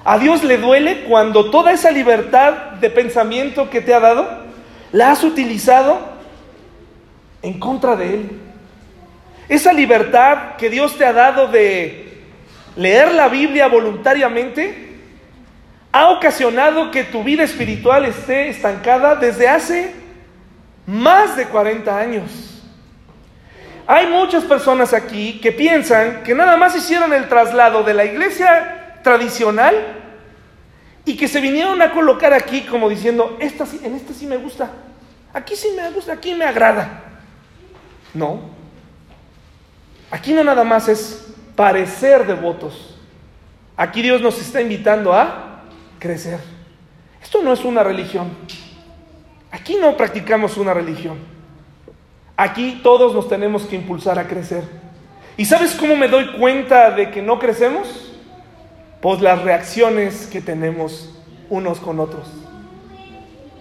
[0.06, 4.30] A Dios le duele cuando toda esa libertad de pensamiento que te ha dado,
[4.94, 6.19] la has utilizado
[7.42, 8.30] en contra de Él.
[9.48, 12.10] Esa libertad que Dios te ha dado de
[12.76, 14.90] leer la Biblia voluntariamente,
[15.92, 19.94] ha ocasionado que tu vida espiritual esté estancada desde hace
[20.86, 22.62] más de 40 años.
[23.88, 29.00] Hay muchas personas aquí que piensan que nada más hicieron el traslado de la iglesia
[29.04, 29.76] tradicional
[31.06, 34.70] y que se vinieron a colocar aquí como diciendo, esta en esta sí me gusta,
[35.34, 37.09] aquí sí me gusta, aquí me agrada.
[38.14, 38.40] No,
[40.10, 42.96] aquí no nada más es parecer devotos.
[43.78, 45.64] Aquí Dios nos está invitando a
[46.00, 46.40] crecer.
[47.22, 48.30] Esto no es una religión.
[49.52, 51.18] Aquí no practicamos una religión.
[52.36, 54.64] Aquí todos nos tenemos que impulsar a crecer.
[55.38, 58.14] ¿Y sabes cómo me doy cuenta de que no crecemos?
[59.02, 61.18] Pues las reacciones que tenemos
[61.50, 62.28] unos con otros.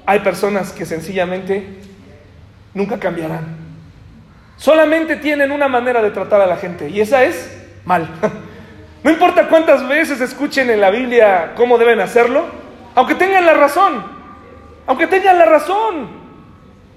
[0.06, 1.80] Hay personas que sencillamente
[2.74, 3.67] nunca cambiarán.
[4.58, 8.08] Solamente tienen una manera de tratar a la gente y esa es mal.
[9.00, 12.46] No importa cuántas veces escuchen en la Biblia cómo deben hacerlo,
[12.96, 14.04] aunque tengan la razón,
[14.88, 16.08] aunque tengan la razón.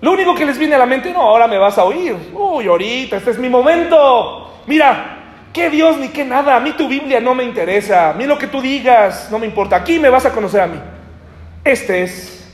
[0.01, 2.16] Lo único que les viene a la mente, no, ahora me vas a oír.
[2.34, 4.51] Uy, ahorita, este es mi momento.
[4.66, 5.20] Mira,
[5.53, 6.55] qué Dios ni qué nada.
[6.55, 8.09] A mí tu Biblia no me interesa.
[8.09, 9.76] A mí lo que tú digas no me importa.
[9.76, 10.80] Aquí me vas a conocer a mí.
[11.64, 12.51] Este es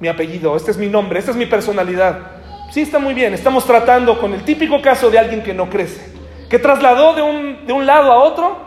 [0.00, 2.35] mi apellido, este es mi nombre, esta es mi personalidad.
[2.70, 3.34] Sí, está muy bien.
[3.34, 6.16] Estamos tratando con el típico caso de alguien que no crece
[6.48, 8.58] que trasladó de un, de un lado a otro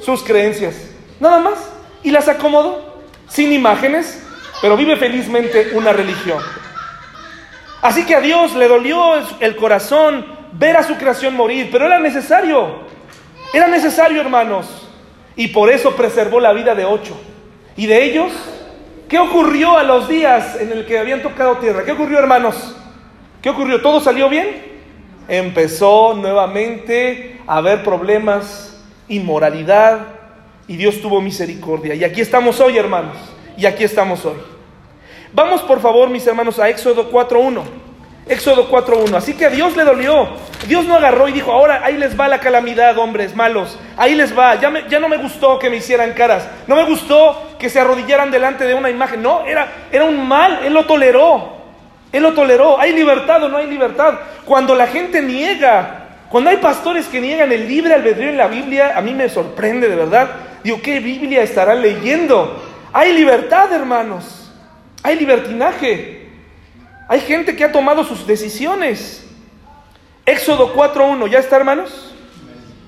[0.00, 0.90] sus creencias,
[1.20, 1.70] nada más,
[2.02, 4.22] y las acomodó sin imágenes,
[4.60, 6.42] pero vive felizmente una religión.
[7.82, 11.98] Así que a Dios le dolió el corazón ver a su creación morir, pero era
[11.98, 12.80] necesario,
[13.52, 14.88] era necesario hermanos,
[15.34, 17.18] y por eso preservó la vida de ocho.
[17.76, 18.32] Y de ellos,
[19.08, 21.84] ¿qué ocurrió a los días en el que habían tocado tierra?
[21.84, 22.74] ¿Qué ocurrió hermanos?
[23.42, 23.80] ¿Qué ocurrió?
[23.80, 24.76] ¿Todo salió bien?
[25.28, 28.78] empezó nuevamente a haber problemas,
[29.08, 30.06] inmoralidad,
[30.68, 31.94] y Dios tuvo misericordia.
[31.94, 33.16] Y aquí estamos hoy, hermanos,
[33.56, 34.36] y aquí estamos hoy.
[35.32, 37.62] Vamos, por favor, mis hermanos, a Éxodo 4.1.
[38.28, 39.14] Éxodo 4.1.
[39.14, 40.28] Así que a Dios le dolió.
[40.66, 43.78] Dios no agarró y dijo, ahora ahí les va la calamidad, hombres malos.
[43.96, 44.56] Ahí les va.
[44.56, 46.48] Ya, ya no me gustó que me hicieran caras.
[46.66, 49.22] No me gustó que se arrodillaran delante de una imagen.
[49.22, 50.60] No, era, era un mal.
[50.64, 51.55] Él lo toleró.
[52.16, 52.80] Él lo toleró.
[52.80, 54.14] ¿Hay libertad o no hay libertad?
[54.44, 58.94] Cuando la gente niega, cuando hay pastores que niegan el libre albedrío en la Biblia,
[58.96, 60.30] a mí me sorprende de verdad.
[60.64, 62.62] Digo, ¿qué Biblia estarán leyendo?
[62.92, 64.50] Hay libertad, hermanos.
[65.02, 66.30] Hay libertinaje.
[67.08, 69.24] Hay gente que ha tomado sus decisiones.
[70.24, 72.14] Éxodo 4.1, ¿ya está, hermanos?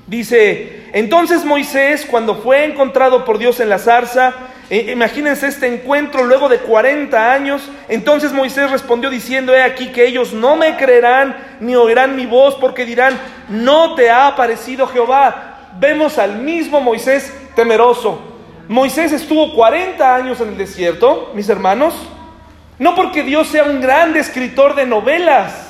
[0.07, 4.33] Dice, entonces Moisés, cuando fue encontrado por Dios en la zarza,
[4.71, 10.33] imagínense este encuentro luego de 40 años, entonces Moisés respondió diciendo, he aquí que ellos
[10.33, 15.71] no me creerán ni oirán mi voz porque dirán, no te ha aparecido Jehová.
[15.79, 18.21] Vemos al mismo Moisés temeroso.
[18.69, 21.95] Moisés estuvo 40 años en el desierto, mis hermanos,
[22.79, 25.69] no porque Dios sea un gran escritor de novelas,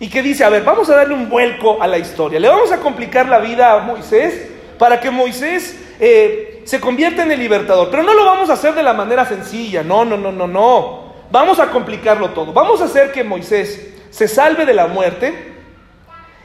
[0.00, 2.38] y que dice, a ver, vamos a darle un vuelco a la historia.
[2.38, 4.48] Le vamos a complicar la vida a Moisés
[4.78, 7.88] para que Moisés eh, se convierta en el libertador.
[7.90, 9.82] Pero no lo vamos a hacer de la manera sencilla.
[9.82, 11.14] No, no, no, no, no.
[11.30, 12.52] Vamos a complicarlo todo.
[12.52, 15.54] Vamos a hacer que Moisés se salve de la muerte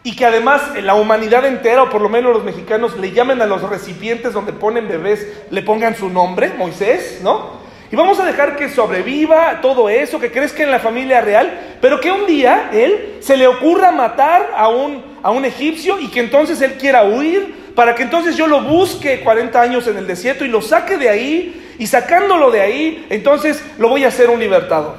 [0.01, 3.45] y que además la humanidad entera, o por lo menos los mexicanos, le llamen a
[3.45, 7.61] los recipientes donde ponen bebés, le pongan su nombre, Moisés, ¿no?
[7.91, 11.99] Y vamos a dejar que sobreviva todo eso, que crezca en la familia real, pero
[11.99, 16.21] que un día él se le ocurra matar a un, a un egipcio y que
[16.21, 20.45] entonces él quiera huir, para que entonces yo lo busque 40 años en el desierto
[20.45, 24.39] y lo saque de ahí, y sacándolo de ahí, entonces lo voy a hacer un
[24.39, 24.95] libertador.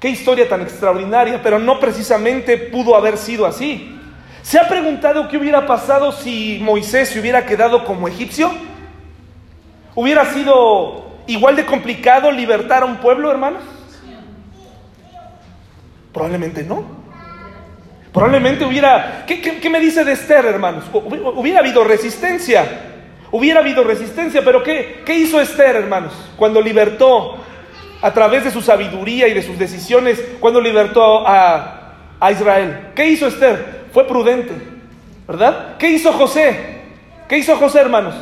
[0.00, 3.98] Qué historia tan extraordinaria, pero no precisamente pudo haber sido así.
[4.42, 8.50] ¿Se ha preguntado qué hubiera pasado si Moisés se hubiera quedado como egipcio?
[9.94, 13.62] ¿Hubiera sido igual de complicado libertar a un pueblo, hermanos?
[16.12, 17.03] Probablemente no.
[18.14, 19.24] Probablemente hubiera...
[19.26, 20.84] ¿Qué, me dice de Esther, hermanos?
[20.92, 22.64] Hubiera habido resistencia.
[23.32, 26.12] Hubiera habido resistencia, pero ¿qué, ¿qué hizo Esther, hermanos?
[26.36, 27.36] Cuando libertó
[28.00, 32.90] a través de su sabiduría y de sus decisiones, cuando libertó a, a Israel.
[32.94, 33.86] ¿Qué hizo Esther?
[33.92, 34.52] Fue prudente,
[35.26, 35.76] ¿verdad?
[35.76, 36.82] ¿Qué hizo José?
[37.28, 38.14] ¿Qué hizo José, hermanos?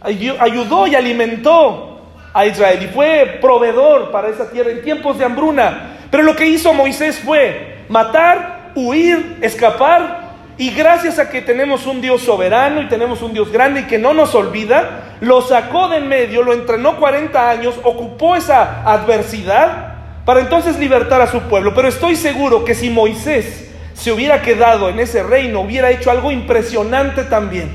[0.00, 5.96] Ayudó y alimentó a Israel y fue proveedor para esa tierra en tiempos de hambruna.
[6.08, 10.32] Pero lo que hizo Moisés fue matar, huir, escapar.
[10.58, 13.98] Y gracias a que tenemos un Dios soberano y tenemos un Dios grande y que
[13.98, 19.94] no nos olvida, lo sacó de en medio, lo entrenó 40 años, ocupó esa adversidad
[20.24, 21.74] para entonces libertar a su pueblo.
[21.74, 26.30] Pero estoy seguro que si Moisés se hubiera quedado en ese reino, hubiera hecho algo
[26.30, 27.70] impresionante también.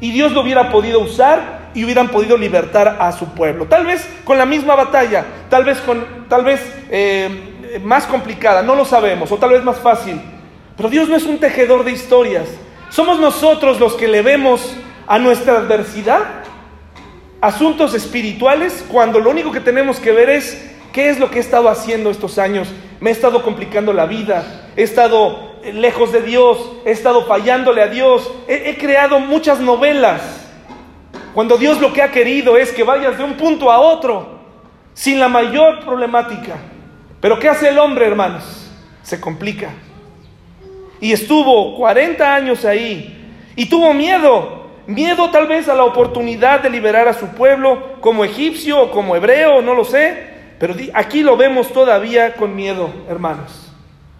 [0.00, 3.66] Y Dios lo hubiera podido usar y hubieran podido libertar a su pueblo.
[3.66, 8.74] Tal vez con la misma batalla, tal vez, con, tal vez eh, más complicada, no
[8.74, 10.20] lo sabemos, o tal vez más fácil.
[10.76, 12.48] Pero Dios no es un tejedor de historias.
[12.90, 16.42] Somos nosotros los que le vemos a nuestra adversidad
[17.40, 21.40] asuntos espirituales cuando lo único que tenemos que ver es qué es lo que he
[21.40, 22.68] estado haciendo estos años.
[23.00, 27.88] Me he estado complicando la vida, he estado lejos de Dios, he estado fallándole a
[27.88, 30.42] Dios, he creado muchas novelas
[31.34, 34.40] cuando Dios lo que ha querido es que vayas de un punto a otro
[34.92, 36.56] sin la mayor problemática.
[37.22, 38.68] Pero ¿qué hace el hombre, hermanos?
[39.04, 39.70] Se complica.
[41.00, 44.66] Y estuvo 40 años ahí y tuvo miedo.
[44.88, 49.14] Miedo tal vez a la oportunidad de liberar a su pueblo como egipcio o como
[49.14, 50.32] hebreo, no lo sé.
[50.58, 53.72] Pero aquí lo vemos todavía con miedo, hermanos.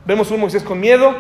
[0.05, 1.13] Vemos un Moisés con miedo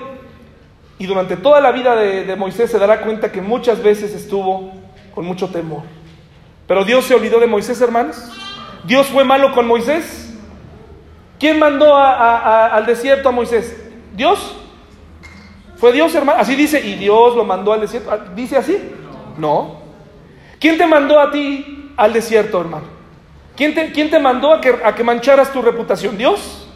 [1.00, 4.70] y durante toda la vida de, de Moisés se dará cuenta que muchas veces estuvo
[5.12, 5.82] con mucho temor.
[6.68, 8.30] Pero Dios se olvidó de Moisés, hermanos.
[8.84, 10.31] Dios fue malo con Moisés.
[11.43, 13.76] ¿Quién mandó al desierto a Moisés?
[14.14, 14.55] ¿Dios?
[15.74, 16.40] ¿Fue Dios, hermano?
[16.40, 18.12] Así dice, y Dios lo mandó al desierto.
[18.12, 18.78] Ah, ¿Dice así?
[19.38, 19.80] No.
[20.61, 22.84] ¿Quién te mandó a ti al desierto, hermano?
[23.57, 26.16] ¿Quién te, mandó a que, a que mancharas tu reputación?
[26.16, 26.68] ¿Dios?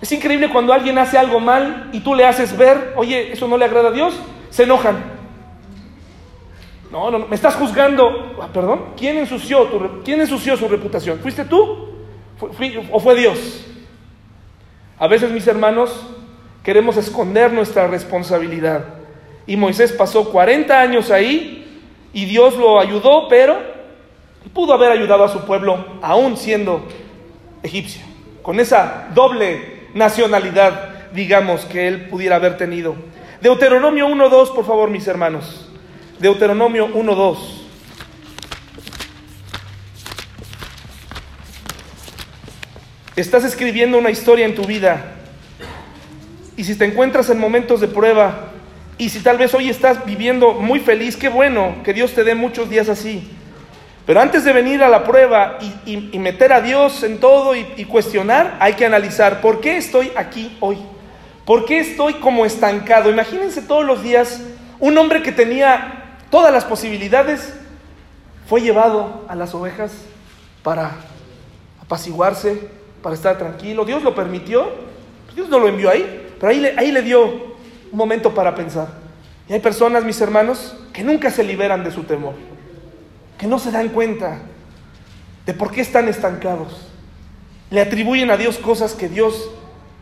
[0.00, 3.56] Es increíble cuando alguien hace algo mal y tú le haces ver, oye, eso no
[3.56, 4.18] le agrada a Dios,
[4.50, 4.96] se enojan.
[6.90, 8.34] No, no, me estás juzgando.
[8.42, 11.20] Ah, perdón, ¿quién ensució, ¿quién ensució su reputación?
[11.20, 11.94] ¿Fuiste tú
[12.40, 13.66] o fue Dios?
[14.98, 15.90] A veces, mis hermanos,
[16.62, 18.84] queremos esconder nuestra responsabilidad.
[19.46, 21.80] Y Moisés pasó 40 años ahí
[22.12, 23.56] y Dios lo ayudó, pero
[24.52, 26.86] pudo haber ayudado a su pueblo aún siendo
[27.62, 28.02] egipcio,
[28.42, 32.94] con esa doble nacionalidad, digamos, que él pudiera haber tenido.
[33.40, 35.68] Deuteronomio 1.2, por favor, mis hermanos.
[36.18, 37.65] Deuteronomio 1.2.
[43.16, 45.14] Estás escribiendo una historia en tu vida.
[46.54, 48.50] Y si te encuentras en momentos de prueba,
[48.98, 52.34] y si tal vez hoy estás viviendo muy feliz, qué bueno que Dios te dé
[52.34, 53.26] muchos días así.
[54.04, 57.86] Pero antes de venir a la prueba y, meter a Dios en todo y, y
[57.86, 60.76] cuestionar, hay que analizar por qué estoy aquí hoy.
[61.46, 63.10] ¿Por qué estoy como estancado?
[63.10, 64.42] Imagínense todos los días
[64.78, 67.54] un hombre que tenía todas las posibilidades,
[68.46, 69.92] fue llevado a las ovejas
[70.62, 70.92] para
[71.80, 72.68] apaciguarse,
[73.06, 73.84] para estar tranquilo.
[73.84, 74.66] Dios lo permitió,
[75.32, 78.88] Dios no lo envió ahí, pero ahí le, ahí le dio un momento para pensar.
[79.48, 82.34] Y hay personas, mis hermanos, que nunca se liberan de su temor,
[83.38, 84.40] que no se dan cuenta
[85.46, 86.88] de por qué están estancados.
[87.70, 89.52] Le atribuyen a Dios cosas que Dios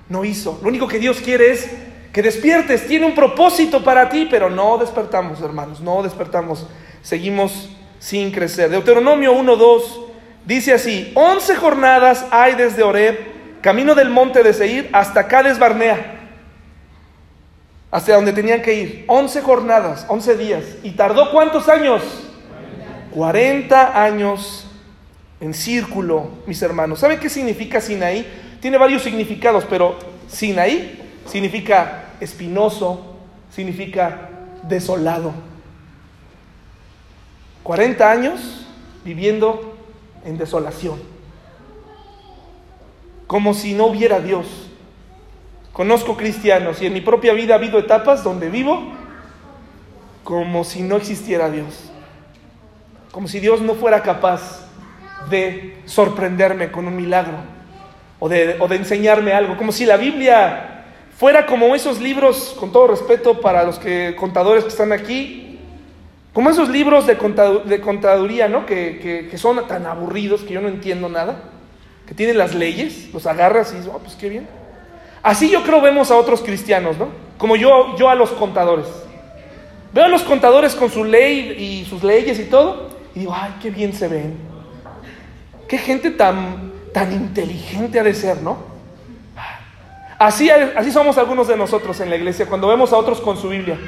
[0.09, 0.59] no hizo.
[0.63, 1.71] Lo único que Dios quiere es
[2.11, 6.67] que despiertes, tiene un propósito para ti, pero no despertamos, hermanos, no despertamos.
[7.03, 8.71] Seguimos sin crecer.
[8.71, 10.04] Deuteronomio 1.2
[10.45, 13.19] dice así, once jornadas hay desde Oreb,
[13.61, 16.15] camino del monte de Seir, hasta Cades Barnea
[17.95, 19.05] hasta donde tenían que ir.
[19.07, 20.65] 11 jornadas, 11 días.
[20.83, 22.03] ¿Y tardó cuántos años?
[23.13, 24.67] 40 años
[25.41, 26.99] en círculo, mis hermanos.
[26.99, 28.27] ¿Saben qué significa Sinaí?
[28.61, 33.15] Tiene varios significados, pero Sinaí significa espinoso,
[33.55, 34.29] significa
[34.65, 35.33] desolado.
[37.63, 38.67] 40 años
[39.05, 39.74] viviendo
[40.25, 41.01] en desolación.
[43.27, 44.47] Como si no hubiera Dios.
[45.73, 48.93] Conozco cristianos y en mi propia vida ha habido etapas donde vivo
[50.23, 51.91] como si no existiera Dios.
[53.13, 54.65] Como si Dios no fuera capaz
[55.31, 57.39] de sorprenderme con un milagro
[58.19, 59.57] o de, enseñarme algo.
[59.57, 60.85] Como si la Biblia
[61.17, 65.44] fuera como esos libros, con todo respeto para los que, contadores que están aquí,
[66.35, 68.67] como esos libros de, contaduría, ¿no?
[68.67, 71.37] Que, son tan aburridos que yo no entiendo nada,
[72.09, 74.49] que tienen las leyes, los agarras y dices, oh, pues qué bien.
[75.23, 77.09] Así yo creo vemos a otros cristianos, ¿no?
[77.39, 78.87] Como yo, yo a los contadores.
[79.93, 83.55] Veo a los contadores con su ley y sus leyes y todo, y digo, ay,
[83.63, 84.37] qué bien se ven.
[85.69, 88.75] Qué gente tan, tan inteligente ha de ser, ¿no?
[90.19, 93.51] Así, así somos algunos de nosotros en la iglesia, cuando vemos a otros con su
[93.51, 93.79] Biblia.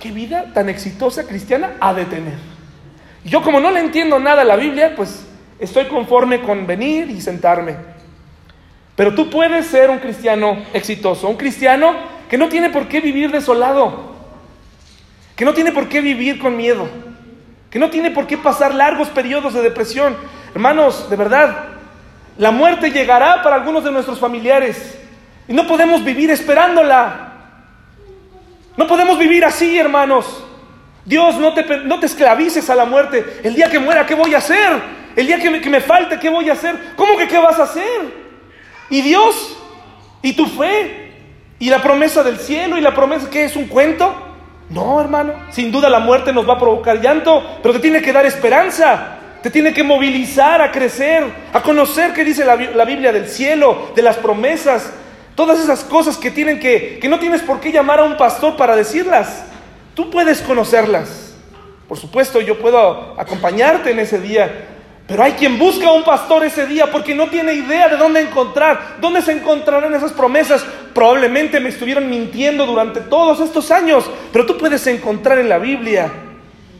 [0.00, 2.34] Qué vida tan exitosa cristiana ha de tener.
[3.24, 5.26] yo como no le entiendo nada a la Biblia, pues
[5.58, 7.76] estoy conforme con venir y sentarme.
[8.94, 11.94] Pero tú puedes ser un cristiano exitoso, un cristiano
[12.28, 14.14] que no tiene por qué vivir desolado,
[15.36, 16.88] que no tiene por qué vivir con miedo,
[17.70, 20.16] que no tiene por qué pasar largos periodos de depresión.
[20.54, 21.66] Hermanos, de verdad,
[22.38, 24.98] la muerte llegará para algunos de nuestros familiares
[25.48, 27.27] y no podemos vivir esperándola.
[28.78, 30.44] No podemos vivir así, hermanos.
[31.04, 33.40] Dios, no te, esclavices a la muerte.
[33.42, 34.70] El día que muera, ¿qué voy a hacer?
[35.16, 36.94] El día que me, que falte, ¿qué voy a hacer?
[36.94, 38.28] ¿Cómo que qué vas a hacer?
[38.88, 39.58] ¿Y Dios?
[40.22, 41.12] ¿Y tu fe?
[41.58, 42.78] ¿Y la promesa del cielo?
[42.78, 44.14] ¿Y la promesa que es un cuento?
[44.70, 45.32] No, hermano.
[45.50, 49.16] Sin duda la muerte nos va a provocar llanto, pero te tiene que dar esperanza.
[49.42, 52.54] Te tiene que movilizar a crecer, a conocer qué dice la,
[52.84, 54.92] Biblia del cielo, de las promesas.
[55.38, 58.56] Todas esas cosas que tienen que, que no tienes por qué llamar a un pastor
[58.56, 59.44] para decirlas.
[59.94, 61.34] Tú puedes conocerlas.
[61.86, 64.66] Por supuesto, yo puedo acompañarte en ese día
[65.08, 68.20] pero hay quien busca a un pastor ese día porque no tiene idea de dónde
[68.20, 70.62] encontrar, dónde se encontrarán esas promesas.
[70.92, 76.12] Probablemente me estuvieron mintiendo durante todos estos años, pero tú puedes encontrar en la Biblia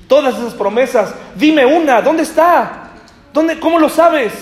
[0.09, 1.14] todas esas promesas.
[1.36, 2.90] Dime una, ¿dónde está?
[3.32, 4.34] ¿Dónde, ¿Cómo lo sabes?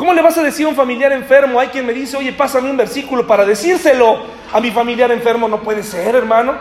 [0.00, 1.60] ¿Cómo le vas a decir a un familiar enfermo?
[1.60, 4.16] Hay quien me dice, oye, pásame un versículo para decírselo
[4.50, 5.46] a mi familiar enfermo.
[5.46, 6.54] No puede ser, hermano.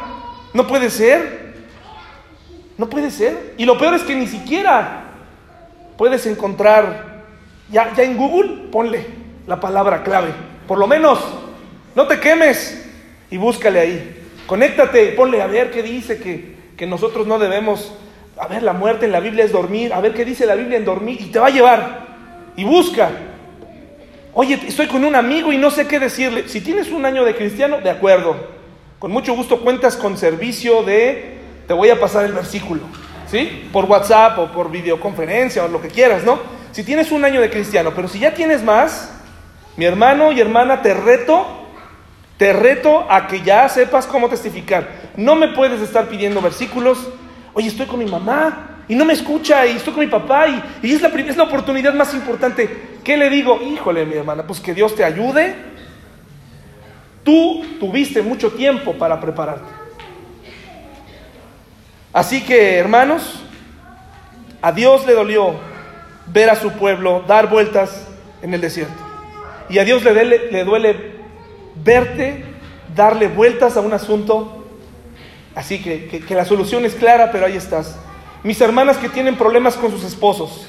[0.54, 1.54] No puede ser.
[2.78, 3.54] No puede ser.
[3.58, 5.04] Y lo peor es que ni siquiera
[5.96, 7.24] puedes encontrar,
[7.72, 9.06] ya, ya en Google, ponle
[9.48, 10.34] la palabra clave.
[10.68, 11.18] Por lo menos,
[11.96, 12.92] no te quemes
[13.32, 14.22] y búscale ahí.
[14.48, 17.94] Conéctate ponle a ver qué dice que, que nosotros no debemos.
[18.38, 19.94] A ver, la muerte en la Biblia es dormir.
[19.94, 21.22] A ver qué dice la Biblia en dormir.
[21.22, 22.06] Y te va a llevar.
[22.58, 23.10] Y busca.
[24.42, 26.48] Oye, estoy con un amigo y no sé qué decirle.
[26.48, 28.38] Si tienes un año de cristiano, de acuerdo.
[28.98, 32.84] Con mucho gusto cuentas con servicio de, te voy a pasar el versículo.
[33.30, 33.68] ¿sí?
[33.74, 36.40] Por WhatsApp o por videoconferencia o lo que quieras, ¿no?
[36.72, 39.12] Si tienes un año de cristiano, pero si ya tienes más,
[39.76, 41.46] mi hermano y hermana, te reto,
[42.38, 44.88] te reto a que ya sepas cómo testificar.
[45.18, 47.10] No me puedes estar pidiendo versículos.
[47.54, 50.64] Oye, estoy con mi mamá y no me escucha y estoy con mi papá y,
[50.82, 52.98] y es, la, es la oportunidad más importante.
[53.04, 53.62] ¿Qué le digo?
[53.62, 55.56] Híjole, mi hermana, pues que Dios te ayude.
[57.24, 59.70] Tú tuviste mucho tiempo para prepararte.
[62.12, 63.44] Así que, hermanos,
[64.60, 65.54] a Dios le dolió
[66.26, 68.08] ver a su pueblo dar vueltas
[68.42, 69.06] en el desierto.
[69.70, 71.12] Y a Dios le duele, le duele
[71.84, 72.44] verte
[72.96, 74.66] darle vueltas a un asunto.
[75.54, 77.96] Así que, que la solución es clara, pero ahí estás.
[78.44, 80.68] Mis hermanas que tienen problemas con sus esposos,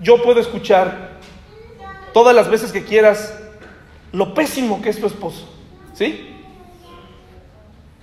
[0.00, 1.18] yo puedo escuchar
[2.14, 3.34] todas las veces que quieras
[4.12, 5.48] lo pésimo que es tu esposo.
[5.94, 6.36] ¿Sí?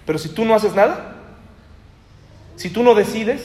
[0.05, 1.15] Pero si tú no haces nada,
[2.55, 3.43] si tú no decides,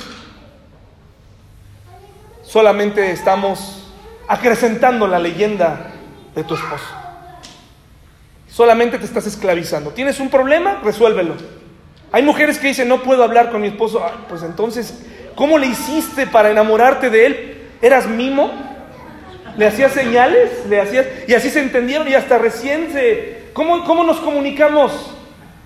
[2.43, 3.91] solamente estamos
[4.29, 5.93] acrecentando la leyenda
[6.35, 6.85] de tu esposo.
[8.49, 9.91] Solamente te estás esclavizando.
[9.91, 10.81] ¿Tienes un problema?
[10.85, 11.62] Resuélvelo.
[12.13, 14.05] Hay mujeres que dicen, no puedo hablar con mi esposo.
[14.29, 15.03] pues entonces,
[15.35, 17.59] ¿cómo le hiciste para enamorarte de él?
[17.81, 18.53] ¿Eras mimo?
[19.57, 20.67] ¿Le hacías señales?
[20.69, 21.07] ¿Le hacías?
[21.27, 23.43] Y así se entendieron y hasta recién se...
[23.55, 25.15] ¿Cómo, cómo nos comunicamos?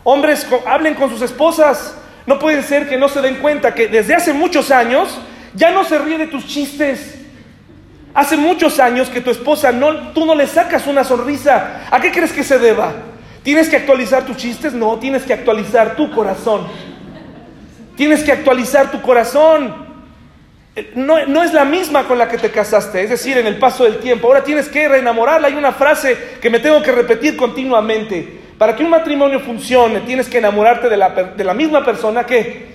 [0.05, 1.97] Hombres, hablen con sus esposas.
[2.27, 5.19] No puede ser que no se den cuenta que desde hace muchos años
[5.55, 7.17] ya no se ríe de tus chistes.
[8.15, 11.87] Hace muchos años que tu esposa no, tú no le sacas una sonrisa.
[11.91, 12.93] ¿A qué crees que se deba?
[13.47, 14.73] ¿Tienes que actualizar tus chistes?
[14.73, 16.67] No, tienes que actualizar tu corazón.
[17.97, 19.73] Tienes que actualizar tu corazón.
[20.97, 23.85] No, no, es la misma con la que te casaste, es decir, en el paso
[23.85, 24.27] del tiempo.
[24.27, 25.47] Ahora tienes que reenamorarla.
[25.47, 28.41] Hay una frase que me tengo que repetir continuamente.
[28.59, 32.67] Para que un matrimonio funcione, tienes que enamorarte de la, de la misma persona que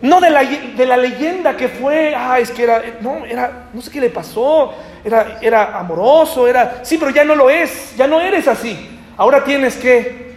[0.00, 3.82] no de la, de la, leyenda que fue, ah, es que era, no, era, no
[3.82, 4.72] sé qué le pasó,
[5.04, 8.95] era, era amoroso, era, sí, pero ya no lo es, ya no eres así.
[9.16, 10.34] Ahora tienes que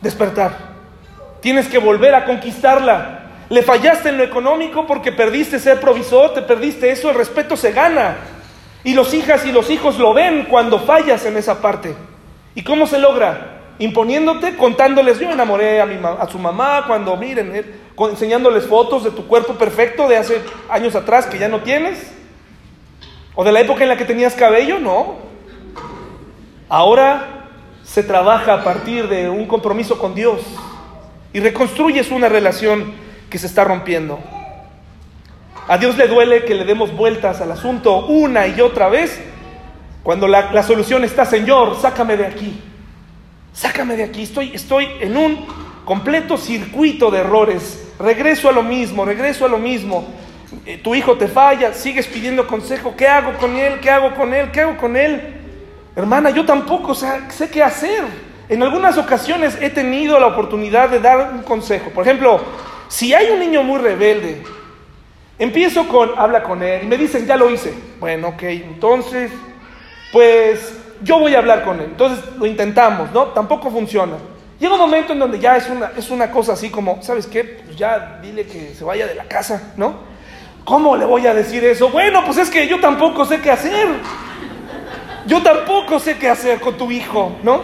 [0.00, 0.52] despertar,
[1.40, 3.14] tienes que volver a conquistarla.
[3.48, 7.72] Le fallaste en lo económico porque perdiste ser provisor, te perdiste eso, el respeto se
[7.72, 8.16] gana.
[8.84, 11.94] Y los hijas y los hijos lo ven cuando fallas en esa parte.
[12.54, 13.54] ¿Y cómo se logra?
[13.78, 17.64] Imponiéndote, contándoles, yo enamoré a, mi, a su mamá cuando, miren,
[17.96, 22.12] enseñándoles fotos de tu cuerpo perfecto de hace años atrás que ya no tienes?
[23.36, 24.80] ¿O de la época en la que tenías cabello?
[24.80, 25.16] No.
[26.68, 27.37] Ahora
[27.88, 30.42] se trabaja a partir de un compromiso con Dios
[31.32, 32.92] y reconstruyes una relación
[33.30, 34.20] que se está rompiendo.
[35.66, 39.20] A Dios le duele que le demos vueltas al asunto una y otra vez
[40.02, 42.60] cuando la, la solución está, Señor, sácame de aquí.
[43.52, 44.22] Sácame de aquí.
[44.22, 45.46] Estoy, estoy en un
[45.84, 50.06] completo circuito de errores regreso a lo mismo, regreso a lo mismo.
[50.64, 53.80] Eh, tu hijo te falla, sigues pidiendo consejo, ¿qué hago con él?
[53.80, 54.50] ¿Qué hago con él?
[54.50, 55.37] ¿Qué hago con él?
[55.98, 58.04] Hermana, yo tampoco sé qué hacer.
[58.48, 61.90] En algunas ocasiones he tenido la oportunidad de dar un consejo.
[61.90, 62.40] Por ejemplo,
[62.86, 64.40] si hay un niño muy rebelde,
[65.40, 67.74] empiezo con, habla con él, y me dicen, ya lo hice.
[67.98, 69.32] Bueno, ok, entonces,
[70.12, 70.72] pues
[71.02, 71.86] yo voy a hablar con él.
[71.86, 73.24] Entonces lo intentamos, ¿no?
[73.30, 74.14] Tampoco funciona.
[74.60, 77.42] Llega un momento en donde ya es una, es una cosa así como, ¿sabes qué?
[77.42, 79.96] Pues ya dile que se vaya de la casa, ¿no?
[80.64, 81.88] ¿Cómo le voy a decir eso?
[81.88, 83.88] Bueno, pues es que yo tampoco sé qué hacer.
[85.28, 87.60] Yo tampoco sé qué hacer con tu hijo, ¿no?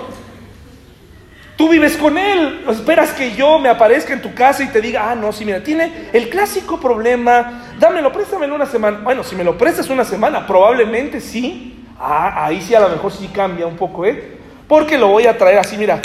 [1.57, 5.11] Tú vives con él, esperas que yo me aparezca en tu casa y te diga,
[5.11, 8.99] ah, no, sí, mira, tiene el clásico problema, dámelo, préstamelo una semana.
[9.03, 11.87] Bueno, si me lo prestas una semana, probablemente sí.
[11.99, 14.37] Ah, ahí sí a lo mejor sí cambia un poco, ¿eh?
[14.69, 16.03] Porque lo voy a traer así, mira,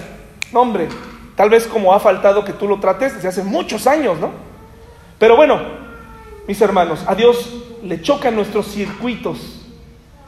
[0.54, 0.88] no, hombre,
[1.36, 4.32] tal vez como ha faltado que tú lo trates desde hace muchos años, ¿no?
[5.18, 5.60] Pero bueno,
[6.48, 7.54] mis hermanos, a Dios
[7.84, 9.59] le chocan nuestros circuitos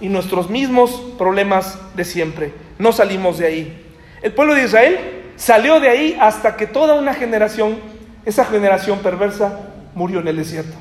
[0.01, 2.53] y nuestros mismos problemas de siempre.
[2.79, 3.85] No salimos de ahí.
[4.21, 4.99] El pueblo de Israel
[5.35, 7.77] salió de ahí hasta que toda una generación,
[8.25, 9.59] esa generación perversa,
[9.93, 10.75] murió en el desierto.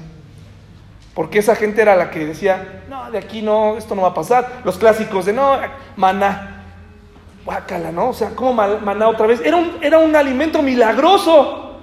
[1.15, 4.15] Porque esa gente era la que decía, no, de aquí no, esto no va a
[4.15, 4.63] pasar.
[4.65, 5.59] Los clásicos de, no,
[5.97, 6.57] maná,
[7.45, 8.11] Guácala, ¿no?
[8.11, 9.41] O sea, ¿cómo maná otra vez?
[9.43, 11.79] Era un, era un alimento milagroso.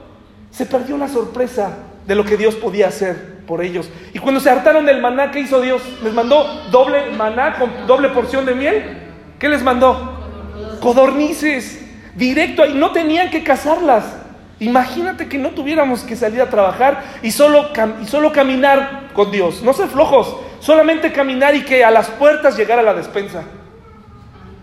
[0.52, 3.90] Se perdió la sorpresa de lo que Dios podía hacer por ellos.
[4.14, 5.82] Y cuando se hartaron del maná, ¿qué hizo Dios?
[6.04, 8.98] Les mandó doble maná con doble porción de miel.
[9.40, 10.20] ¿Qué les mandó?
[10.82, 11.84] Codornices.
[12.14, 12.74] Directo ahí.
[12.76, 14.18] No tenían que cazarlas.
[14.60, 17.70] Imagínate que no tuviéramos que salir a trabajar y solo,
[18.02, 19.64] y solo caminar con Dios.
[19.64, 20.36] No ser flojos.
[20.60, 23.44] Solamente caminar y que a las puertas llegara la despensa.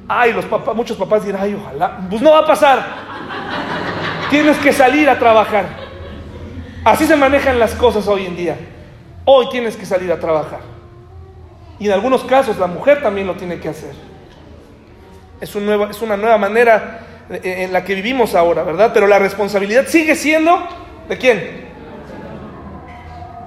[0.06, 1.98] Ay, los papás, muchos papás dirán, ay, ojalá.
[2.10, 2.84] Pues no va a pasar.
[4.30, 5.84] Tienes que salir a trabajar.
[6.84, 8.58] Así se manejan las cosas hoy en día.
[9.24, 10.60] Hoy tienes que salir a trabajar.
[11.78, 13.92] Y en algunos casos la mujer también lo tiene que hacer.
[15.40, 17.00] Es, un nuevo, es una nueva manera
[17.30, 18.90] en la que vivimos ahora, ¿verdad?
[18.92, 20.66] Pero la responsabilidad sigue siendo
[21.08, 21.64] de quién?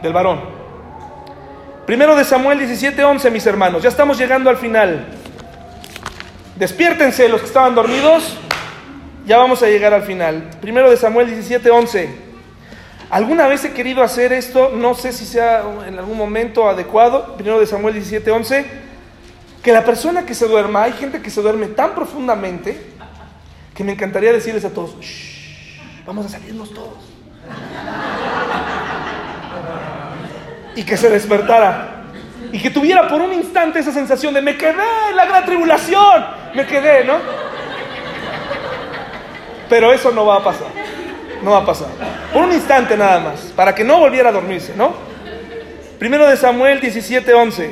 [0.02, 0.42] Del varón.
[1.86, 3.82] Primero de Samuel 17:11, mis hermanos.
[3.82, 5.06] Ya estamos llegando al final.
[6.56, 8.38] Despiértense los que estaban dormidos.
[9.26, 10.50] Ya vamos a llegar al final.
[10.60, 12.27] Primero de Samuel 17, 11.
[13.10, 17.36] Alguna vez he querido hacer esto, no sé si sea en algún momento adecuado.
[17.36, 18.66] Primero de Samuel 17, 11.
[19.64, 22.98] Que la persona que se duerma, hay gente que se duerme tan profundamente
[23.74, 24.96] que me encantaría decirles a todos,
[26.06, 26.98] vamos a salirnos todos.
[30.76, 32.04] y que se despertara
[32.52, 36.26] y que tuviera por un instante esa sensación de me quedé en la gran tribulación,
[36.56, 37.16] me quedé, ¿no?
[39.70, 40.68] Pero eso no va a pasar,
[41.48, 41.88] no va a pasar.
[42.34, 44.94] Por un instante nada más, para que no volviera a dormirse, ¿no?
[45.98, 47.72] Primero de Samuel 17, 11.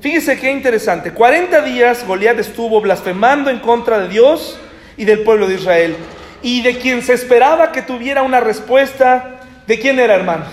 [0.00, 1.12] Fíjese qué interesante.
[1.12, 4.58] 40 días Goliat estuvo blasfemando en contra de Dios
[4.96, 5.96] y del pueblo de Israel.
[6.44, 10.44] y de quien se esperaba que tuviera una respuesta, ¿de quién era hermano?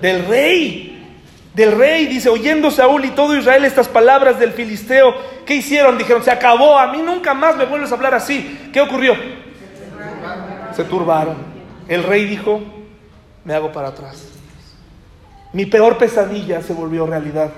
[0.00, 0.90] Del rey.
[1.54, 5.14] Del rey, dice, oyendo Saúl y todo Israel estas palabras del filisteo,
[5.46, 5.98] ¿qué hicieron?
[5.98, 8.70] Dijeron, se acabó, a mí nunca más me vuelves a hablar así.
[8.72, 9.43] ¿Qué ocurrió?
[10.74, 11.36] Se turbaron.
[11.88, 12.60] El rey dijo,
[13.44, 14.24] me hago para atrás.
[15.52, 17.50] Mi peor pesadilla se volvió realidad.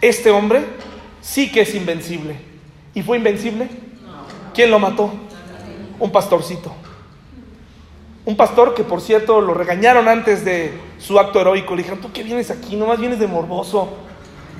[0.00, 0.64] Este hombre
[1.20, 2.36] sí que es invencible.
[2.94, 3.68] ¿Y fue invencible?
[4.54, 5.12] ¿Quién lo mató?
[6.00, 6.74] Un pastorcito.
[8.24, 11.74] Un pastor que, por cierto, lo regañaron antes de su acto heroico.
[11.74, 12.74] Le dijeron, ¿tú qué vienes aquí?
[12.74, 13.88] Nomás vienes de morboso.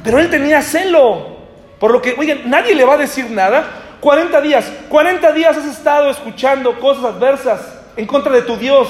[0.04, 1.34] Pero él tenía celo.
[1.80, 3.96] Por lo que, oigan, nadie le va a decir nada.
[4.00, 8.88] 40 días, 40 días has estado escuchando cosas adversas en contra de tu Dios.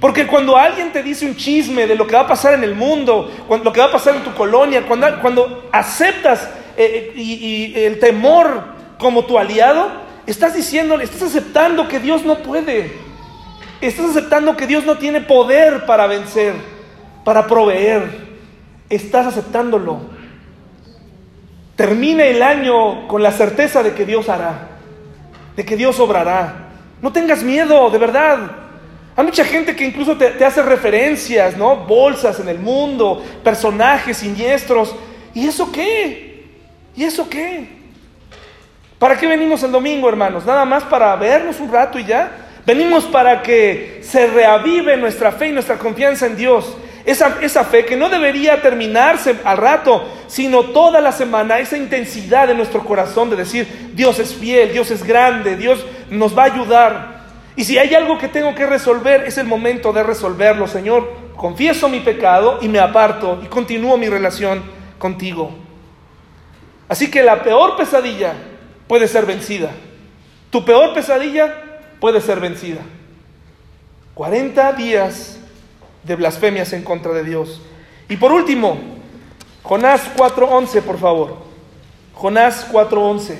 [0.00, 2.74] Porque cuando alguien te dice un chisme de lo que va a pasar en el
[2.74, 7.98] mundo, lo que va a pasar en tu colonia, cuando, aceptas eh, y, y el
[7.98, 8.64] temor
[8.98, 9.90] como tu aliado,
[10.26, 12.92] estás diciendo, estás aceptando que Dios no puede.
[13.80, 16.54] Estás aceptando que Dios no tiene poder para vencer,
[17.24, 18.30] para proveer.
[18.88, 20.00] Estás aceptándolo.
[21.76, 24.68] Termina el año con la certeza de que Dios hará,
[25.56, 26.69] de que Dios obrará.
[27.02, 28.38] No tengas miedo, de verdad.
[29.16, 31.76] Hay mucha gente que incluso te, hace referencias, ¿no?
[31.76, 34.94] Bolsas en el mundo, personajes siniestros.
[35.34, 36.44] ¿Y eso qué?
[36.96, 37.80] ¿Y eso qué?
[38.98, 40.44] ¿Para qué venimos el domingo, hermanos?
[40.44, 42.30] ¿Nada más para vernos un rato y ya?
[42.66, 46.76] Venimos para que se reavive nuestra fe y nuestra confianza en Dios.
[47.04, 52.46] Esa, esa, fe que no debería terminarse al rato, sino toda la semana, esa intensidad
[52.46, 56.46] de nuestro corazón de decir, Dios es fiel, Dios es grande, Dios nos va a
[56.46, 57.20] ayudar.
[57.56, 61.10] Y si hay algo que tengo que resolver, es el momento de resolverlo, Señor.
[61.36, 64.62] Confieso mi pecado y me aparto y continúo mi relación
[64.98, 65.50] contigo.
[66.88, 68.34] Así que la peor pesadilla
[68.86, 69.70] puede ser vencida.
[70.50, 71.54] Tu peor pesadilla
[71.98, 72.80] puede ser vencida.
[74.14, 75.39] 40 días
[76.02, 77.60] de blasfemias en contra de Dios.
[78.08, 78.78] Y por último,
[79.62, 81.36] Jonás 4.11, por favor.
[82.14, 83.36] Jonás 4.11.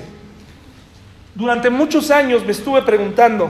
[1.35, 3.49] Durante muchos años me estuve preguntando,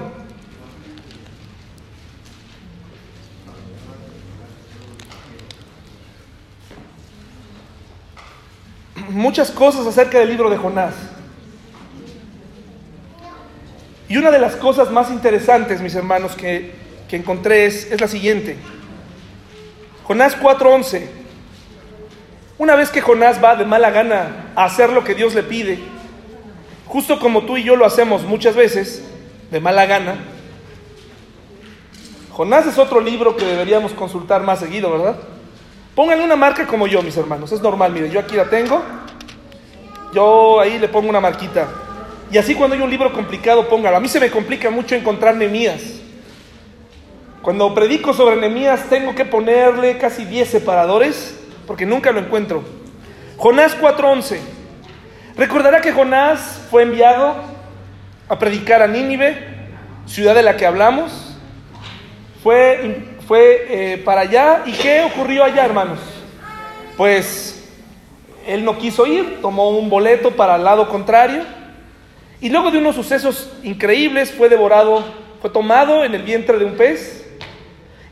[9.09, 10.95] muchas cosas acerca del libro de Jonás.
[14.07, 16.79] Y una de las cosas más interesantes, mis hermanos, que,
[17.11, 18.57] encontré es, es la siguiente.
[20.03, 21.07] Jonás 4:11.
[22.57, 25.79] Una vez que Jonás va de mala gana a hacer lo que Dios le pide,
[26.85, 29.03] justo como tú y yo lo hacemos muchas veces,
[29.49, 30.15] de mala gana,
[32.31, 35.15] Jonás es otro libro que deberíamos consultar más seguido, ¿verdad?
[35.95, 37.51] Pónganle una marca como yo, mis hermanos.
[37.51, 38.81] Es normal, miren, yo aquí la tengo.
[40.13, 41.67] Yo ahí le pongo una marquita.
[42.31, 43.97] Y así cuando hay un libro complicado, póngalo.
[43.97, 45.81] A mí se me complica mucho encontrar Nemías.
[47.41, 52.63] Cuando predico sobre Nemías tengo que ponerle casi 10 separadores porque nunca lo encuentro.
[53.37, 54.39] Jonás 4:11.
[55.35, 57.35] Recordará que Jonás fue enviado
[58.27, 59.37] a predicar a Nínive,
[60.05, 61.35] ciudad de la que hablamos.
[62.43, 64.63] Fue, fue eh, para allá.
[64.65, 65.99] ¿Y qué ocurrió allá, hermanos?
[66.97, 67.69] Pues
[68.45, 71.43] él no quiso ir, tomó un boleto para el lado contrario
[72.41, 75.03] y luego de unos sucesos increíbles fue devorado,
[75.41, 77.20] fue tomado en el vientre de un pez.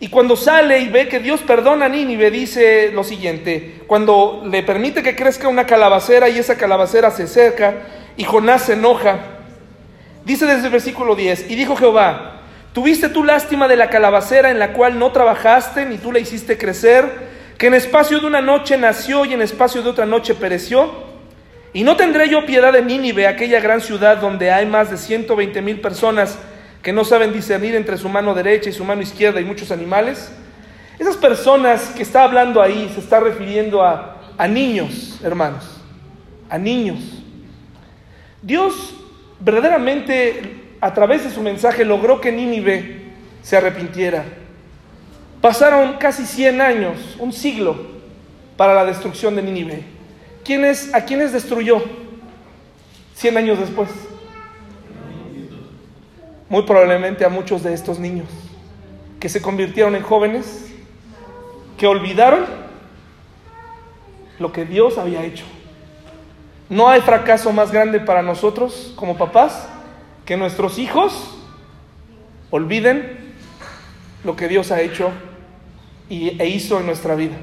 [0.01, 4.63] Y cuando sale y ve que Dios perdona a Nínive, dice lo siguiente, cuando le
[4.63, 7.73] permite que crezca una calabacera y esa calabacera se seca
[8.15, 9.19] y Jonás se enoja,
[10.23, 12.39] dice desde el versículo 10, y dijo Jehová,
[12.71, 16.57] ¿tuviste tú lástima de la calabacera en la cual no trabajaste ni tú la hiciste
[16.57, 17.27] crecer,
[17.57, 21.09] que en espacio de una noche nació y en espacio de otra noche pereció?
[21.73, 25.61] Y no tendré yo piedad de Nínive, aquella gran ciudad donde hay más de 120
[25.61, 26.39] mil personas
[26.81, 30.31] que no saben discernir entre su mano derecha y su mano izquierda y muchos animales.
[30.97, 35.81] Esas personas que está hablando ahí se está refiriendo a, a niños, hermanos,
[36.49, 36.99] a niños.
[38.41, 38.95] Dios
[39.39, 43.11] verdaderamente a través de su mensaje logró que Nínive
[43.41, 44.25] se arrepintiera.
[45.41, 47.99] Pasaron casi 100 años, un siglo,
[48.57, 49.83] para la destrucción de Nínive.
[50.93, 51.81] ¿A quiénes destruyó
[53.15, 53.89] 100 años después?
[56.49, 58.27] Muy probablemente a muchos de estos niños
[59.19, 60.71] que se convirtieron en jóvenes,
[61.77, 62.45] que olvidaron
[64.39, 65.45] lo que Dios había hecho.
[66.69, 69.67] No hay fracaso más grande para nosotros como papás
[70.25, 71.35] que nuestros hijos
[72.49, 73.33] olviden
[74.23, 75.11] lo que Dios ha hecho
[76.09, 77.35] y, e hizo en nuestra vida.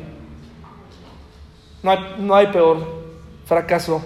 [1.83, 3.05] No hay, no hay peor
[3.45, 4.03] fracaso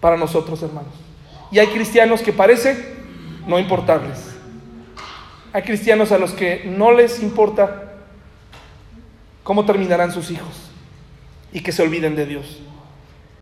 [0.00, 0.92] para nosotros, hermanos.
[1.50, 2.96] Y hay cristianos que parece
[3.46, 4.31] no importarles.
[5.52, 7.92] Hay cristianos a los que no les importa
[9.42, 10.70] cómo terminarán sus hijos
[11.52, 12.62] y que se olviden de Dios.